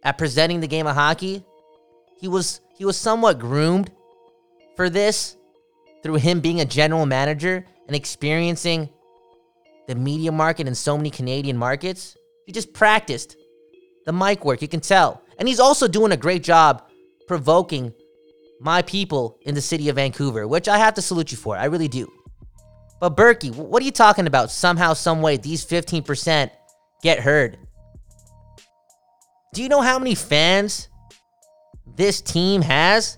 [0.03, 1.45] at presenting the game of hockey.
[2.19, 3.91] He was he was somewhat groomed
[4.75, 5.37] for this
[6.01, 8.89] through him being a general manager and experiencing
[9.87, 12.17] the media market in so many Canadian markets.
[12.47, 13.37] He just practiced
[14.05, 15.21] the mic work, you can tell.
[15.37, 16.89] And he's also doing a great job
[17.27, 17.93] provoking
[18.61, 21.57] my people in the city of Vancouver, which I have to salute you for.
[21.57, 22.11] I really do.
[22.99, 24.51] But Berkey, what are you talking about?
[24.51, 26.51] Somehow, some way, these 15%
[27.01, 27.57] get heard.
[29.53, 30.89] Do you know how many fans
[31.95, 33.17] this team has?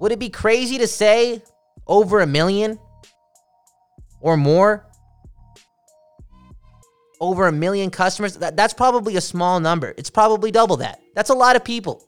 [0.00, 1.42] Would it be crazy to say
[1.86, 2.78] over a million
[4.20, 4.86] or more?
[7.20, 8.38] Over a million customers?
[8.38, 9.92] That, that's probably a small number.
[9.98, 11.00] It's probably double that.
[11.14, 12.05] That's a lot of people.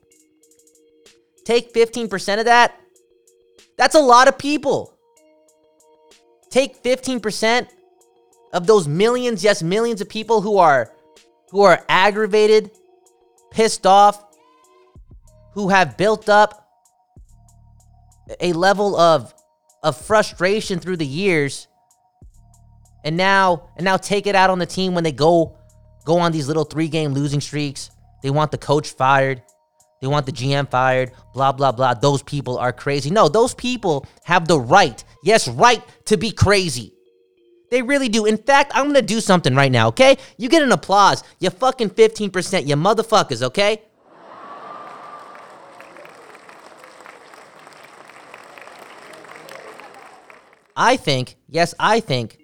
[1.48, 2.78] Take 15% of that.
[3.78, 4.92] That's a lot of people.
[6.50, 7.68] Take 15%
[8.52, 10.92] of those millions, yes, millions of people who are
[11.50, 12.70] who are aggravated,
[13.50, 14.22] pissed off,
[15.54, 16.68] who have built up
[18.40, 19.32] a level of
[19.82, 21.66] of frustration through the years
[23.04, 25.56] and now and now take it out on the team when they go
[26.04, 27.90] go on these little three game losing streaks
[28.22, 29.42] they want the coach fired
[30.00, 31.94] they want the gm fired blah blah blah.
[31.94, 33.10] Those people are crazy.
[33.10, 36.92] No those people have the right yes right to be crazy.
[37.70, 38.26] They really do.
[38.26, 40.16] In fact i'm gonna do something right now okay?
[40.36, 41.22] You get an applause.
[41.40, 43.82] You fucking 15% you motherfuckers okay?
[50.78, 52.38] I think, yes, I think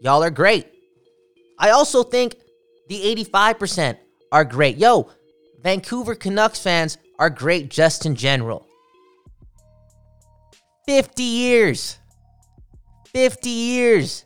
[0.00, 0.66] y'all are great.
[1.56, 2.34] I also think
[2.88, 3.96] the 85%
[4.32, 4.76] are great.
[4.76, 5.08] Yo,
[5.62, 8.66] Vancouver Canucks fans are great just in general.
[10.86, 11.98] 50 years.
[13.12, 14.24] 50 years.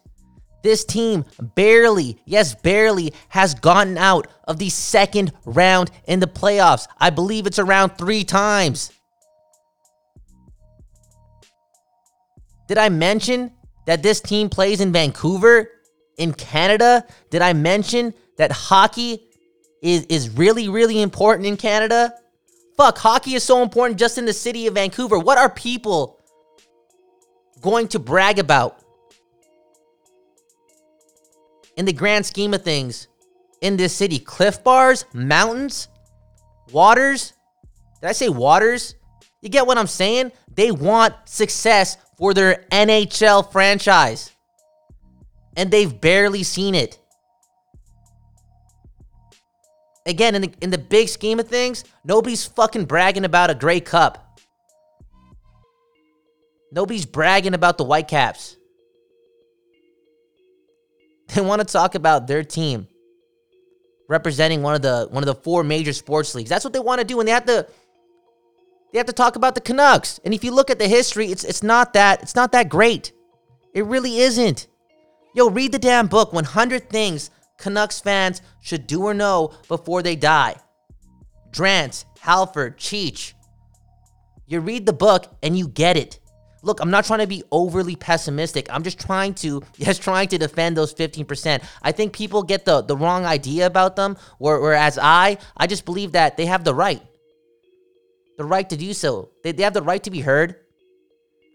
[0.62, 6.86] This team barely, yes, barely has gotten out of the second round in the playoffs.
[6.98, 8.92] I believe it's around three times.
[12.68, 13.52] Did I mention
[13.86, 15.68] that this team plays in Vancouver,
[16.18, 17.06] in Canada?
[17.30, 19.29] Did I mention that hockey
[19.82, 22.14] is, is really, really important in Canada?
[22.76, 25.18] Fuck, hockey is so important just in the city of Vancouver.
[25.18, 26.20] What are people
[27.60, 28.78] going to brag about?
[31.76, 33.08] In the grand scheme of things,
[33.60, 35.88] in this city, cliff bars, mountains,
[36.72, 37.32] waters.
[38.00, 38.94] Did I say waters?
[39.40, 40.32] You get what I'm saying?
[40.54, 44.30] They want success for their NHL franchise.
[45.56, 46.98] And they've barely seen it.
[50.06, 53.80] Again, in the in the big scheme of things, nobody's fucking bragging about a Grey
[53.80, 54.40] Cup.
[56.72, 58.56] Nobody's bragging about the Whitecaps.
[61.34, 62.88] They want to talk about their team
[64.08, 66.50] representing one of the one of the four major sports leagues.
[66.50, 67.68] That's what they want to do, and they have to
[68.92, 70.18] they have to talk about the Canucks.
[70.24, 73.12] And if you look at the history, it's it's not that it's not that great.
[73.72, 74.66] It really isn't.
[75.34, 77.30] Yo, read the damn book 100 things
[77.60, 80.56] Canucks fans should do or know before they die.
[81.52, 83.34] Drance, Halford, Cheech.
[84.46, 86.18] You read the book and you get it.
[86.62, 88.66] Look, I'm not trying to be overly pessimistic.
[88.70, 91.62] I'm just trying to, yes, trying to defend those 15%.
[91.82, 96.12] I think people get the, the wrong idea about them, whereas I, I just believe
[96.12, 97.02] that they have the right.
[98.38, 99.30] The right to do so.
[99.44, 100.56] They, they have the right to be heard.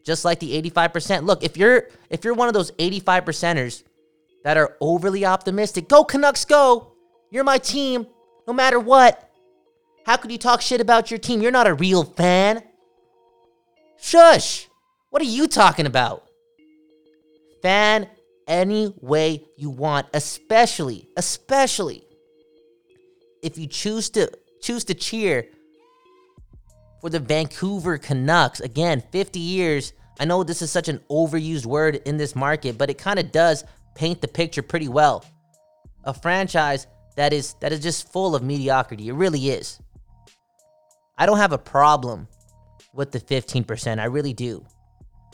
[0.06, 1.26] Just like the 85%.
[1.26, 3.82] Look, if you're if you're one of those 85 percenters
[4.46, 6.94] that are overly optimistic, go Canucks go.
[7.32, 8.06] You're my team,
[8.48, 9.28] no matter what.
[10.06, 11.42] How could you talk shit about your team?
[11.42, 12.62] You're not a real fan.
[13.98, 14.68] Shush.
[15.10, 16.26] What are you talking about?
[17.64, 18.08] Fan
[18.48, 22.04] any way you want, especially, especially
[23.42, 24.30] if you choose to
[24.62, 25.48] choose to cheer
[27.02, 28.60] for the Vancouver Canucks.
[28.60, 29.94] Again, 50 years.
[30.20, 33.32] I know this is such an overused word in this market, but it kind of
[33.32, 33.64] does
[33.96, 35.26] paint the picture pretty well.
[36.04, 39.10] A franchise that is that is just full of mediocrity.
[39.10, 39.80] It really is.
[41.18, 42.28] I don't have a problem
[42.94, 44.00] with the 15%.
[44.00, 44.66] I really do.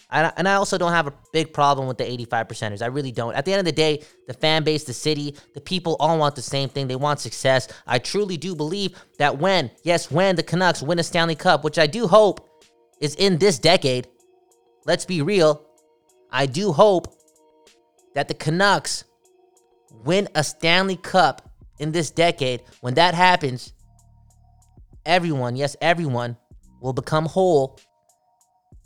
[0.10, 2.82] I, and I also don't have a big problem with the 85 percenters.
[2.82, 3.34] I really don't.
[3.34, 6.36] At the end of the day, the fan base, the city, the people all want
[6.36, 6.88] the same thing.
[6.88, 7.70] They want success.
[7.88, 11.80] I truly do believe that when, yes, when the Canucks win a Stanley Cup, which
[11.80, 12.50] I do hope
[13.00, 14.08] is in this decade,
[14.86, 15.66] let's be real,
[16.30, 17.16] I do hope
[18.14, 19.04] that the Canucks
[20.04, 21.50] win a Stanley Cup
[21.80, 22.64] in this decade.
[22.82, 23.74] When that happens,
[25.06, 26.38] everyone, yes, everyone,
[26.82, 27.80] will become whole.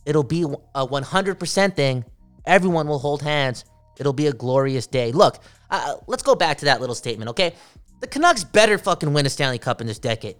[0.05, 2.05] It'll be a 100% thing.
[2.45, 3.65] Everyone will hold hands.
[3.97, 5.11] It'll be a glorious day.
[5.11, 7.53] Look, uh, let's go back to that little statement, okay?
[8.01, 10.36] The Canucks better fucking win a Stanley Cup in this decade.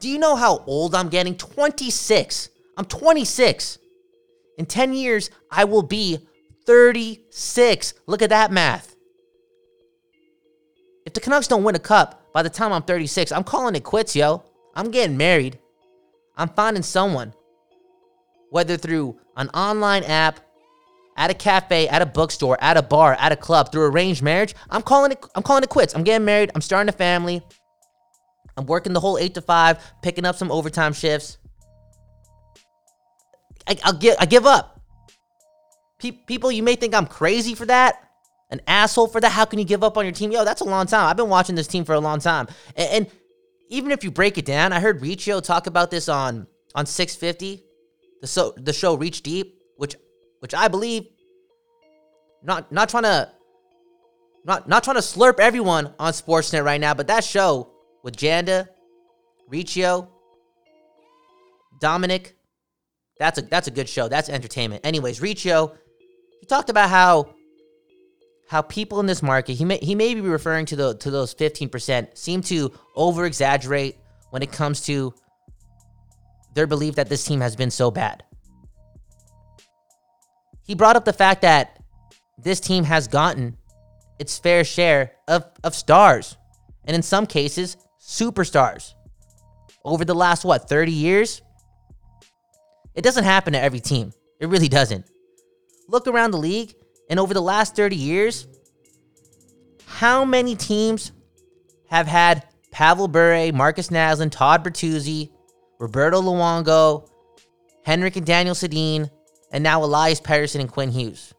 [0.00, 1.36] Do you know how old I'm getting?
[1.36, 2.50] 26.
[2.76, 3.78] I'm 26.
[4.58, 6.26] In 10 years, I will be
[6.66, 7.94] 36.
[8.06, 8.94] Look at that math.
[11.04, 13.84] If the Canucks don't win a cup by the time I'm 36, I'm calling it
[13.84, 14.44] quits, yo.
[14.74, 15.58] I'm getting married.
[16.36, 17.34] I'm finding someone.
[18.50, 20.40] Whether through an online app,
[21.16, 24.54] at a cafe, at a bookstore, at a bar, at a club, through arranged marriage,
[24.70, 25.94] I'm calling it I'm calling it quits.
[25.94, 27.42] I'm getting married, I'm starting a family.
[28.56, 31.38] I'm working the whole 8 to 5, picking up some overtime shifts.
[33.66, 34.81] I, will give I give up.
[36.02, 38.02] Pe- people, you may think I'm crazy for that
[38.52, 39.32] an asshole for that.
[39.32, 40.30] How can you give up on your team?
[40.30, 41.06] Yo, that's a long time.
[41.06, 42.46] I've been watching this team for a long time.
[42.76, 43.06] And, and
[43.70, 47.64] even if you break it down, I heard Riccio talk about this on on 650,
[48.20, 49.96] the so the show Reach Deep, which
[50.40, 51.06] which I believe
[52.42, 53.30] not not trying to
[54.44, 57.72] not not trying to slurp everyone on Sportsnet right now, but that show
[58.04, 58.68] with Janda,
[59.48, 60.10] Riccio,
[61.80, 62.36] Dominic,
[63.18, 64.08] that's a that's a good show.
[64.08, 64.84] That's entertainment.
[64.84, 65.74] Anyways, Riccio,
[66.42, 67.36] he talked about how
[68.48, 71.32] how people in this market, he may he may be referring to the to those
[71.36, 73.96] 15%, seem to over exaggerate
[74.30, 75.14] when it comes to
[76.54, 78.24] their belief that this team has been so bad.
[80.66, 81.78] He brought up the fact that
[82.36, 83.56] this team has gotten
[84.18, 86.36] its fair share of, of stars,
[86.84, 88.94] and in some cases, superstars.
[89.84, 91.40] Over the last, what, 30 years?
[92.96, 94.12] It doesn't happen to every team.
[94.40, 95.06] It really doesn't.
[95.88, 96.74] Look around the league,
[97.10, 98.46] and over the last 30 years,
[99.86, 101.12] how many teams
[101.88, 105.30] have had Pavel Bure, Markus Naslund, Todd Bertuzzi,
[105.78, 107.08] Roberto Luongo,
[107.84, 109.10] Henrik and Daniel Sedin,
[109.52, 111.34] and now Elias Pettersson and Quinn Hughes?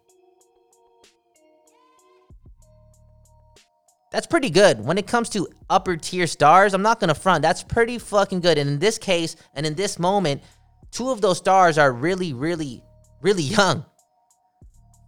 [4.12, 4.86] That's pretty good.
[4.86, 7.42] When it comes to upper tier stars, I'm not going to front.
[7.42, 8.60] That's pretty fucking good.
[8.60, 10.44] And in this case, and in this moment,
[10.92, 12.84] two of those stars are really, really,
[13.24, 13.84] really young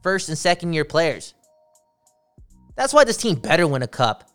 [0.06, 1.34] first and second year players.
[2.76, 4.30] That's why this team better win a cup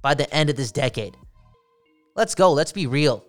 [0.00, 1.14] by the end of this decade.
[2.14, 2.50] Let's go.
[2.54, 3.22] Let's be real.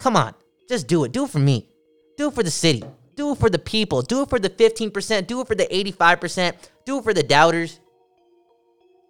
[0.00, 0.34] Come on.
[0.66, 1.12] Just do it.
[1.12, 1.68] Do it for me.
[2.16, 2.82] Do it for the city.
[3.16, 4.00] Do it for the people.
[4.00, 5.26] Do it for the 15%.
[5.26, 6.54] Do it for the 85%.
[6.86, 7.80] Do it for the doubters.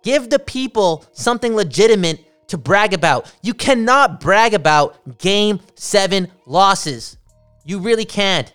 [0.03, 3.33] Give the people something legitimate to brag about.
[3.43, 7.19] You cannot brag about game seven losses.
[7.65, 8.53] You really can't.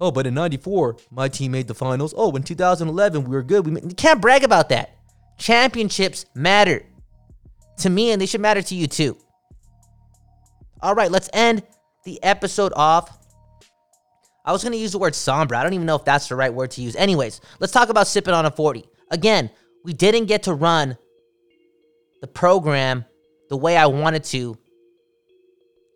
[0.00, 2.14] Oh, but in 94, my team made the finals.
[2.16, 3.66] Oh, in 2011, we were good.
[3.66, 3.80] We.
[3.80, 4.96] You can't brag about that.
[5.38, 6.82] Championships matter
[7.78, 9.16] to me, and they should matter to you too.
[10.82, 11.62] All right, let's end
[12.04, 13.18] the episode off.
[14.44, 15.54] I was going to use the word somber.
[15.54, 16.96] I don't even know if that's the right word to use.
[16.96, 18.84] Anyways, let's talk about sipping on a 40.
[19.10, 19.50] Again,
[19.84, 20.96] we didn't get to run
[22.22, 23.04] the program
[23.50, 24.56] the way I wanted to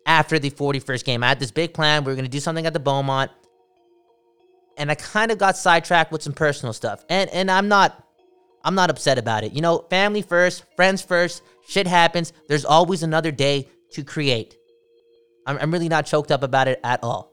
[0.05, 1.23] after the 41st game.
[1.23, 2.03] I had this big plan.
[2.03, 3.31] We were going to do something at the Beaumont
[4.77, 7.03] and I kind of got sidetracked with some personal stuff.
[7.09, 8.03] And and I'm not
[8.63, 9.53] I'm not upset about it.
[9.53, 12.33] You know, family first, friends first, shit happens.
[12.47, 14.57] There's always another day to create.
[15.45, 17.31] I'm, I'm really not choked up about it at all.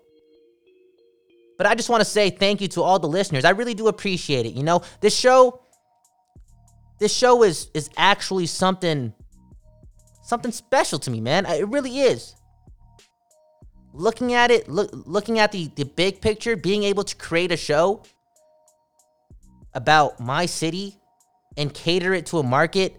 [1.57, 3.45] But I just want to say thank you to all the listeners.
[3.45, 4.55] I really do appreciate it.
[4.55, 5.61] You know, this show,
[6.99, 9.15] this show is is actually something,
[10.23, 11.47] something special to me, man.
[11.47, 12.35] It really is.
[13.95, 17.57] Looking at it, look, looking at the the big picture, being able to create a
[17.57, 18.03] show
[19.75, 20.97] about my city
[21.57, 22.99] and cater it to a market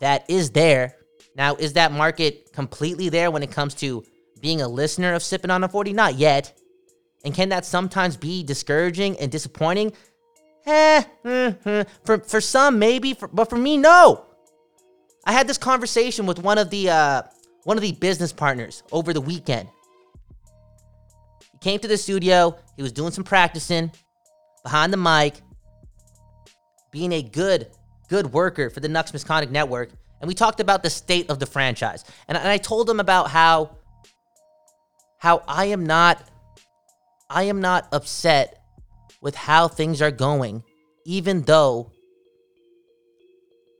[0.00, 0.96] that is there.
[1.36, 4.04] Now, is that market completely there when it comes to
[4.40, 5.92] being a listener of Sipping on a 40?
[5.92, 6.58] Not yet.
[7.24, 9.92] And can that sometimes be discouraging and disappointing?
[10.66, 11.90] Eh, mm-hmm.
[12.04, 14.24] for for some maybe, for, but for me, no.
[15.24, 17.22] I had this conversation with one of the uh,
[17.64, 19.68] one of the business partners over the weekend.
[21.52, 22.56] He came to the studio.
[22.76, 23.90] He was doing some practicing
[24.62, 25.34] behind the mic,
[26.90, 27.68] being a good
[28.08, 29.90] good worker for the Nucks Misconduct Network.
[30.20, 32.04] And we talked about the state of the franchise.
[32.28, 33.76] And, and I told him about how
[35.18, 36.22] how I am not
[37.28, 38.62] I am not upset
[39.20, 40.64] with how things are going,
[41.04, 41.92] even though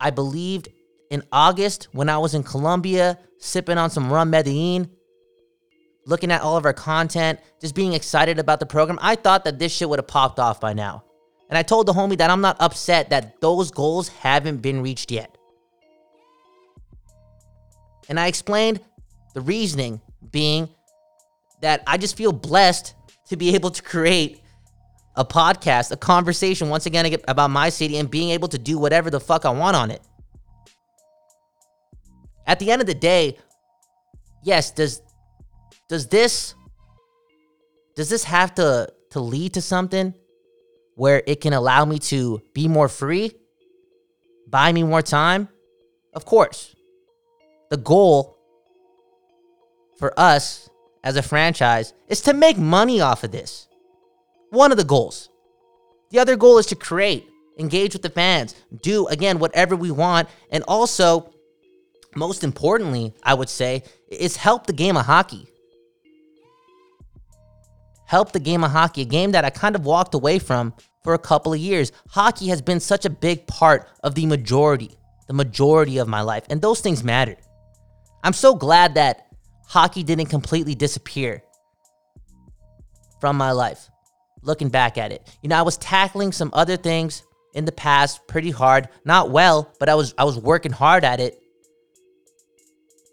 [0.01, 0.68] I believed
[1.11, 4.89] in August when I was in Colombia sipping on some rum Medellin,
[6.07, 8.99] looking at all of our content, just being excited about the program.
[9.03, 11.05] I thought that this shit would have popped off by now.
[11.49, 15.11] And I told the homie that I'm not upset that those goals haven't been reached
[15.11, 15.37] yet.
[18.09, 18.81] And I explained
[19.35, 20.01] the reasoning
[20.31, 20.69] being
[21.61, 22.95] that I just feel blessed
[23.29, 24.43] to be able to create
[25.17, 29.11] a podcast, a conversation once again about my city and being able to do whatever
[29.11, 30.03] the fuck I want on it.
[32.51, 33.38] At the end of the day,
[34.42, 35.03] yes, does
[35.88, 36.57] does this
[37.94, 40.14] does this have to to lead to something
[40.96, 43.30] where it can allow me to be more free?
[44.48, 45.48] Buy me more time?
[46.12, 46.74] Of course.
[47.70, 48.36] The goal
[49.96, 50.68] for us
[51.05, 53.68] as a franchise is to make money off of this.
[54.51, 55.28] One of the goals.
[56.11, 57.28] The other goal is to create,
[57.61, 61.32] engage with the fans, do again whatever we want, and also,
[62.15, 65.47] most importantly, I would say, is help the game of hockey.
[68.07, 71.15] Help the game of hockey, a game that I kind of walked away from for
[71.15, 71.93] a couple of years.
[72.09, 74.99] Hockey has been such a big part of the majority,
[75.29, 77.39] the majority of my life, and those things mattered.
[78.25, 79.29] I'm so glad that
[79.67, 81.43] hockey didn't completely disappear
[83.21, 83.89] from my life.
[84.43, 87.23] Looking back at it, you know, I was tackling some other things
[87.55, 91.21] in the past pretty hard, not well, but I was I was working hard at
[91.21, 91.39] it.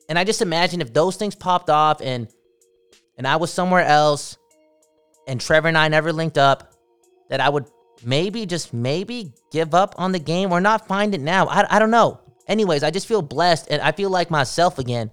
[0.10, 2.28] And I just imagine if those things popped off and
[3.18, 4.38] and I was somewhere else
[5.28, 6.74] and Trevor and I never linked up,
[7.30, 7.66] that I would
[8.04, 11.48] maybe just maybe give up on the game or not find it now.
[11.48, 12.22] I, I don't know.
[12.48, 15.12] Anyways, I just feel blessed and I feel like myself again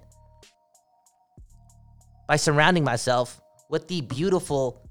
[2.29, 4.84] by surrounding myself with the beautiful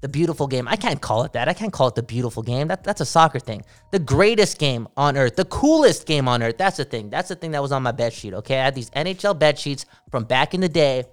[0.00, 0.68] the beautiful game.
[0.68, 1.48] I can't call it that.
[1.48, 2.68] I can't call it the beautiful game.
[2.68, 3.64] That, that's a soccer thing.
[3.90, 6.56] The greatest game on earth, the coolest game on earth.
[6.58, 7.10] That's the thing.
[7.10, 8.34] That's the thing that was on my bed sheet.
[8.34, 11.04] Okay, I had these NHL bed sheets from back in the day,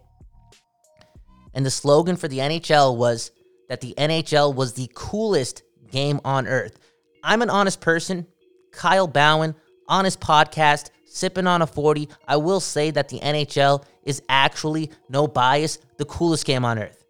[1.54, 3.32] and the slogan for the NHL was
[3.70, 6.80] that the NHL was the coolest game on earth.
[7.24, 8.28] I'm an honest person.
[8.72, 9.56] Kyle Bhawan,
[9.88, 12.10] honest podcast, sipping on a 40.
[12.28, 17.05] I will say that the NHL is actually, no bias, the coolest game on earth.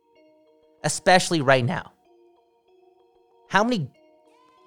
[0.86, 1.92] Especially right now.
[3.50, 3.90] How many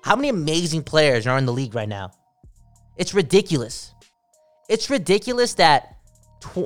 [0.03, 2.11] how many amazing players are in the league right now?
[2.97, 3.95] It's ridiculous.
[4.69, 5.97] It's ridiculous that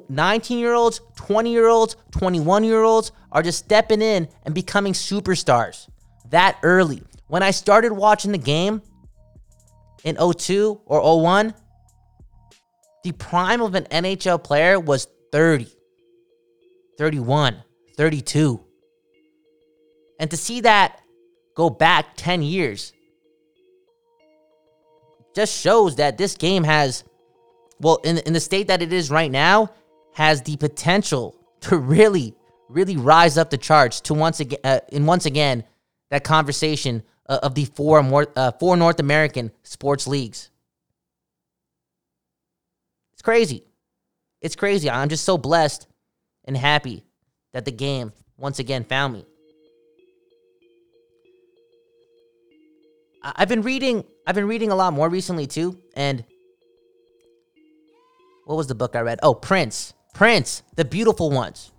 [0.08, 4.92] 19 year olds, 20 year olds, 21 year olds are just stepping in and becoming
[4.92, 5.88] superstars
[6.30, 7.02] that early.
[7.28, 8.82] When I started watching the game
[10.04, 11.54] in 02 or 01,
[13.04, 15.66] the prime of an NHL player was 30,
[16.98, 17.62] 31,
[17.96, 18.64] 32.
[20.22, 21.00] And to see that
[21.56, 22.92] go back 10 years
[25.34, 27.02] just shows that this game has,
[27.80, 29.72] well, in, in the state that it is right now,
[30.14, 32.36] has the potential to really,
[32.68, 35.64] really rise up the charts to once again, uh, and once again,
[36.10, 40.50] that conversation uh, of the four more, uh, four North American sports leagues.
[43.14, 43.64] It's crazy.
[44.40, 44.88] It's crazy.
[44.88, 45.88] I'm just so blessed
[46.44, 47.02] and happy
[47.52, 49.26] that the game once again found me.
[53.22, 56.24] I've been reading I've been reading a lot more recently too and
[58.44, 59.20] what was the book I read?
[59.22, 59.94] Oh, Prince.
[60.14, 61.70] Prince, The Beautiful Ones.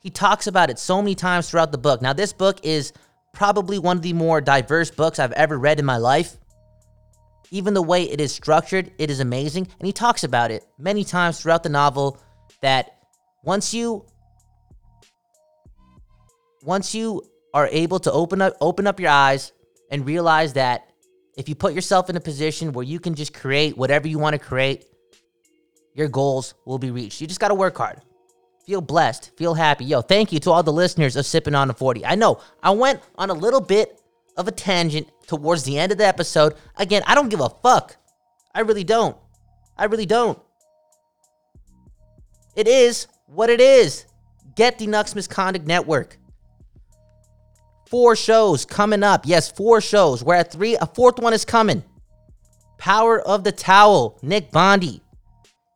[0.00, 2.00] He talks about it so many times throughout the book.
[2.00, 2.92] Now this book is
[3.34, 6.36] probably one of the more diverse books I've ever read in my life.
[7.50, 9.66] Even the way it is structured, it is amazing.
[9.78, 12.20] And he talks about it many times throughout the novel
[12.62, 12.94] that
[13.42, 14.04] Once you
[16.64, 17.22] once you
[17.54, 19.52] are able to open up open up your eyes
[19.90, 20.90] and realize that
[21.36, 24.34] if you put yourself in a position where you can just create whatever you want
[24.34, 24.86] to create,
[25.94, 27.20] your goals will be reached.
[27.20, 28.00] You just got to work hard.
[28.66, 29.84] Feel blessed, feel happy.
[29.84, 32.04] Yo, thank you to all the listeners of Sipping on the 40.
[32.04, 34.00] I know I went on a little bit
[34.36, 36.54] of a tangent towards the end of the episode.
[36.76, 37.96] Again, I don't give a fuck.
[38.54, 39.16] I really don't.
[39.76, 40.38] I really don't.
[42.56, 44.06] It is what it is.
[44.54, 46.18] Get the Nucks Misconduct Network.
[47.90, 49.22] Four shows coming up.
[49.24, 50.22] Yes, four shows.
[50.22, 50.76] We're at three.
[50.76, 51.82] A fourth one is coming.
[52.76, 55.00] Power of the Towel, Nick Bondi.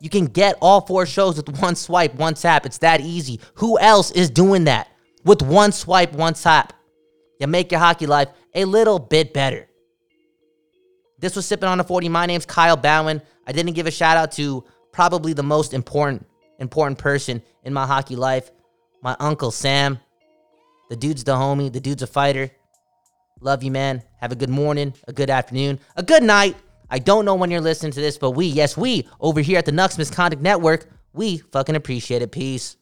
[0.00, 2.66] You can get all four shows with one swipe, one tap.
[2.66, 3.40] It's that easy.
[3.54, 4.88] Who else is doing that
[5.24, 6.72] with one swipe, one tap?
[7.40, 9.68] You make your hockey life a little bit better.
[11.18, 12.08] This was Sipping on the 40.
[12.08, 13.22] My name's Kyle Bhawan.
[13.46, 16.26] I didn't give a shout out to probably the most important
[16.58, 18.50] important person in my hockey life,
[19.02, 19.98] my uncle Sam.
[20.92, 22.50] The dude's the homie, the dude's a fighter.
[23.40, 24.02] Love you, man.
[24.18, 26.54] Have a good morning, a good afternoon, a good night.
[26.90, 29.64] I don't know when you're listening to this, but we, yes, we over here at
[29.64, 32.30] the Nucks Misconduct Network, we fucking appreciate it.
[32.30, 32.76] Peace.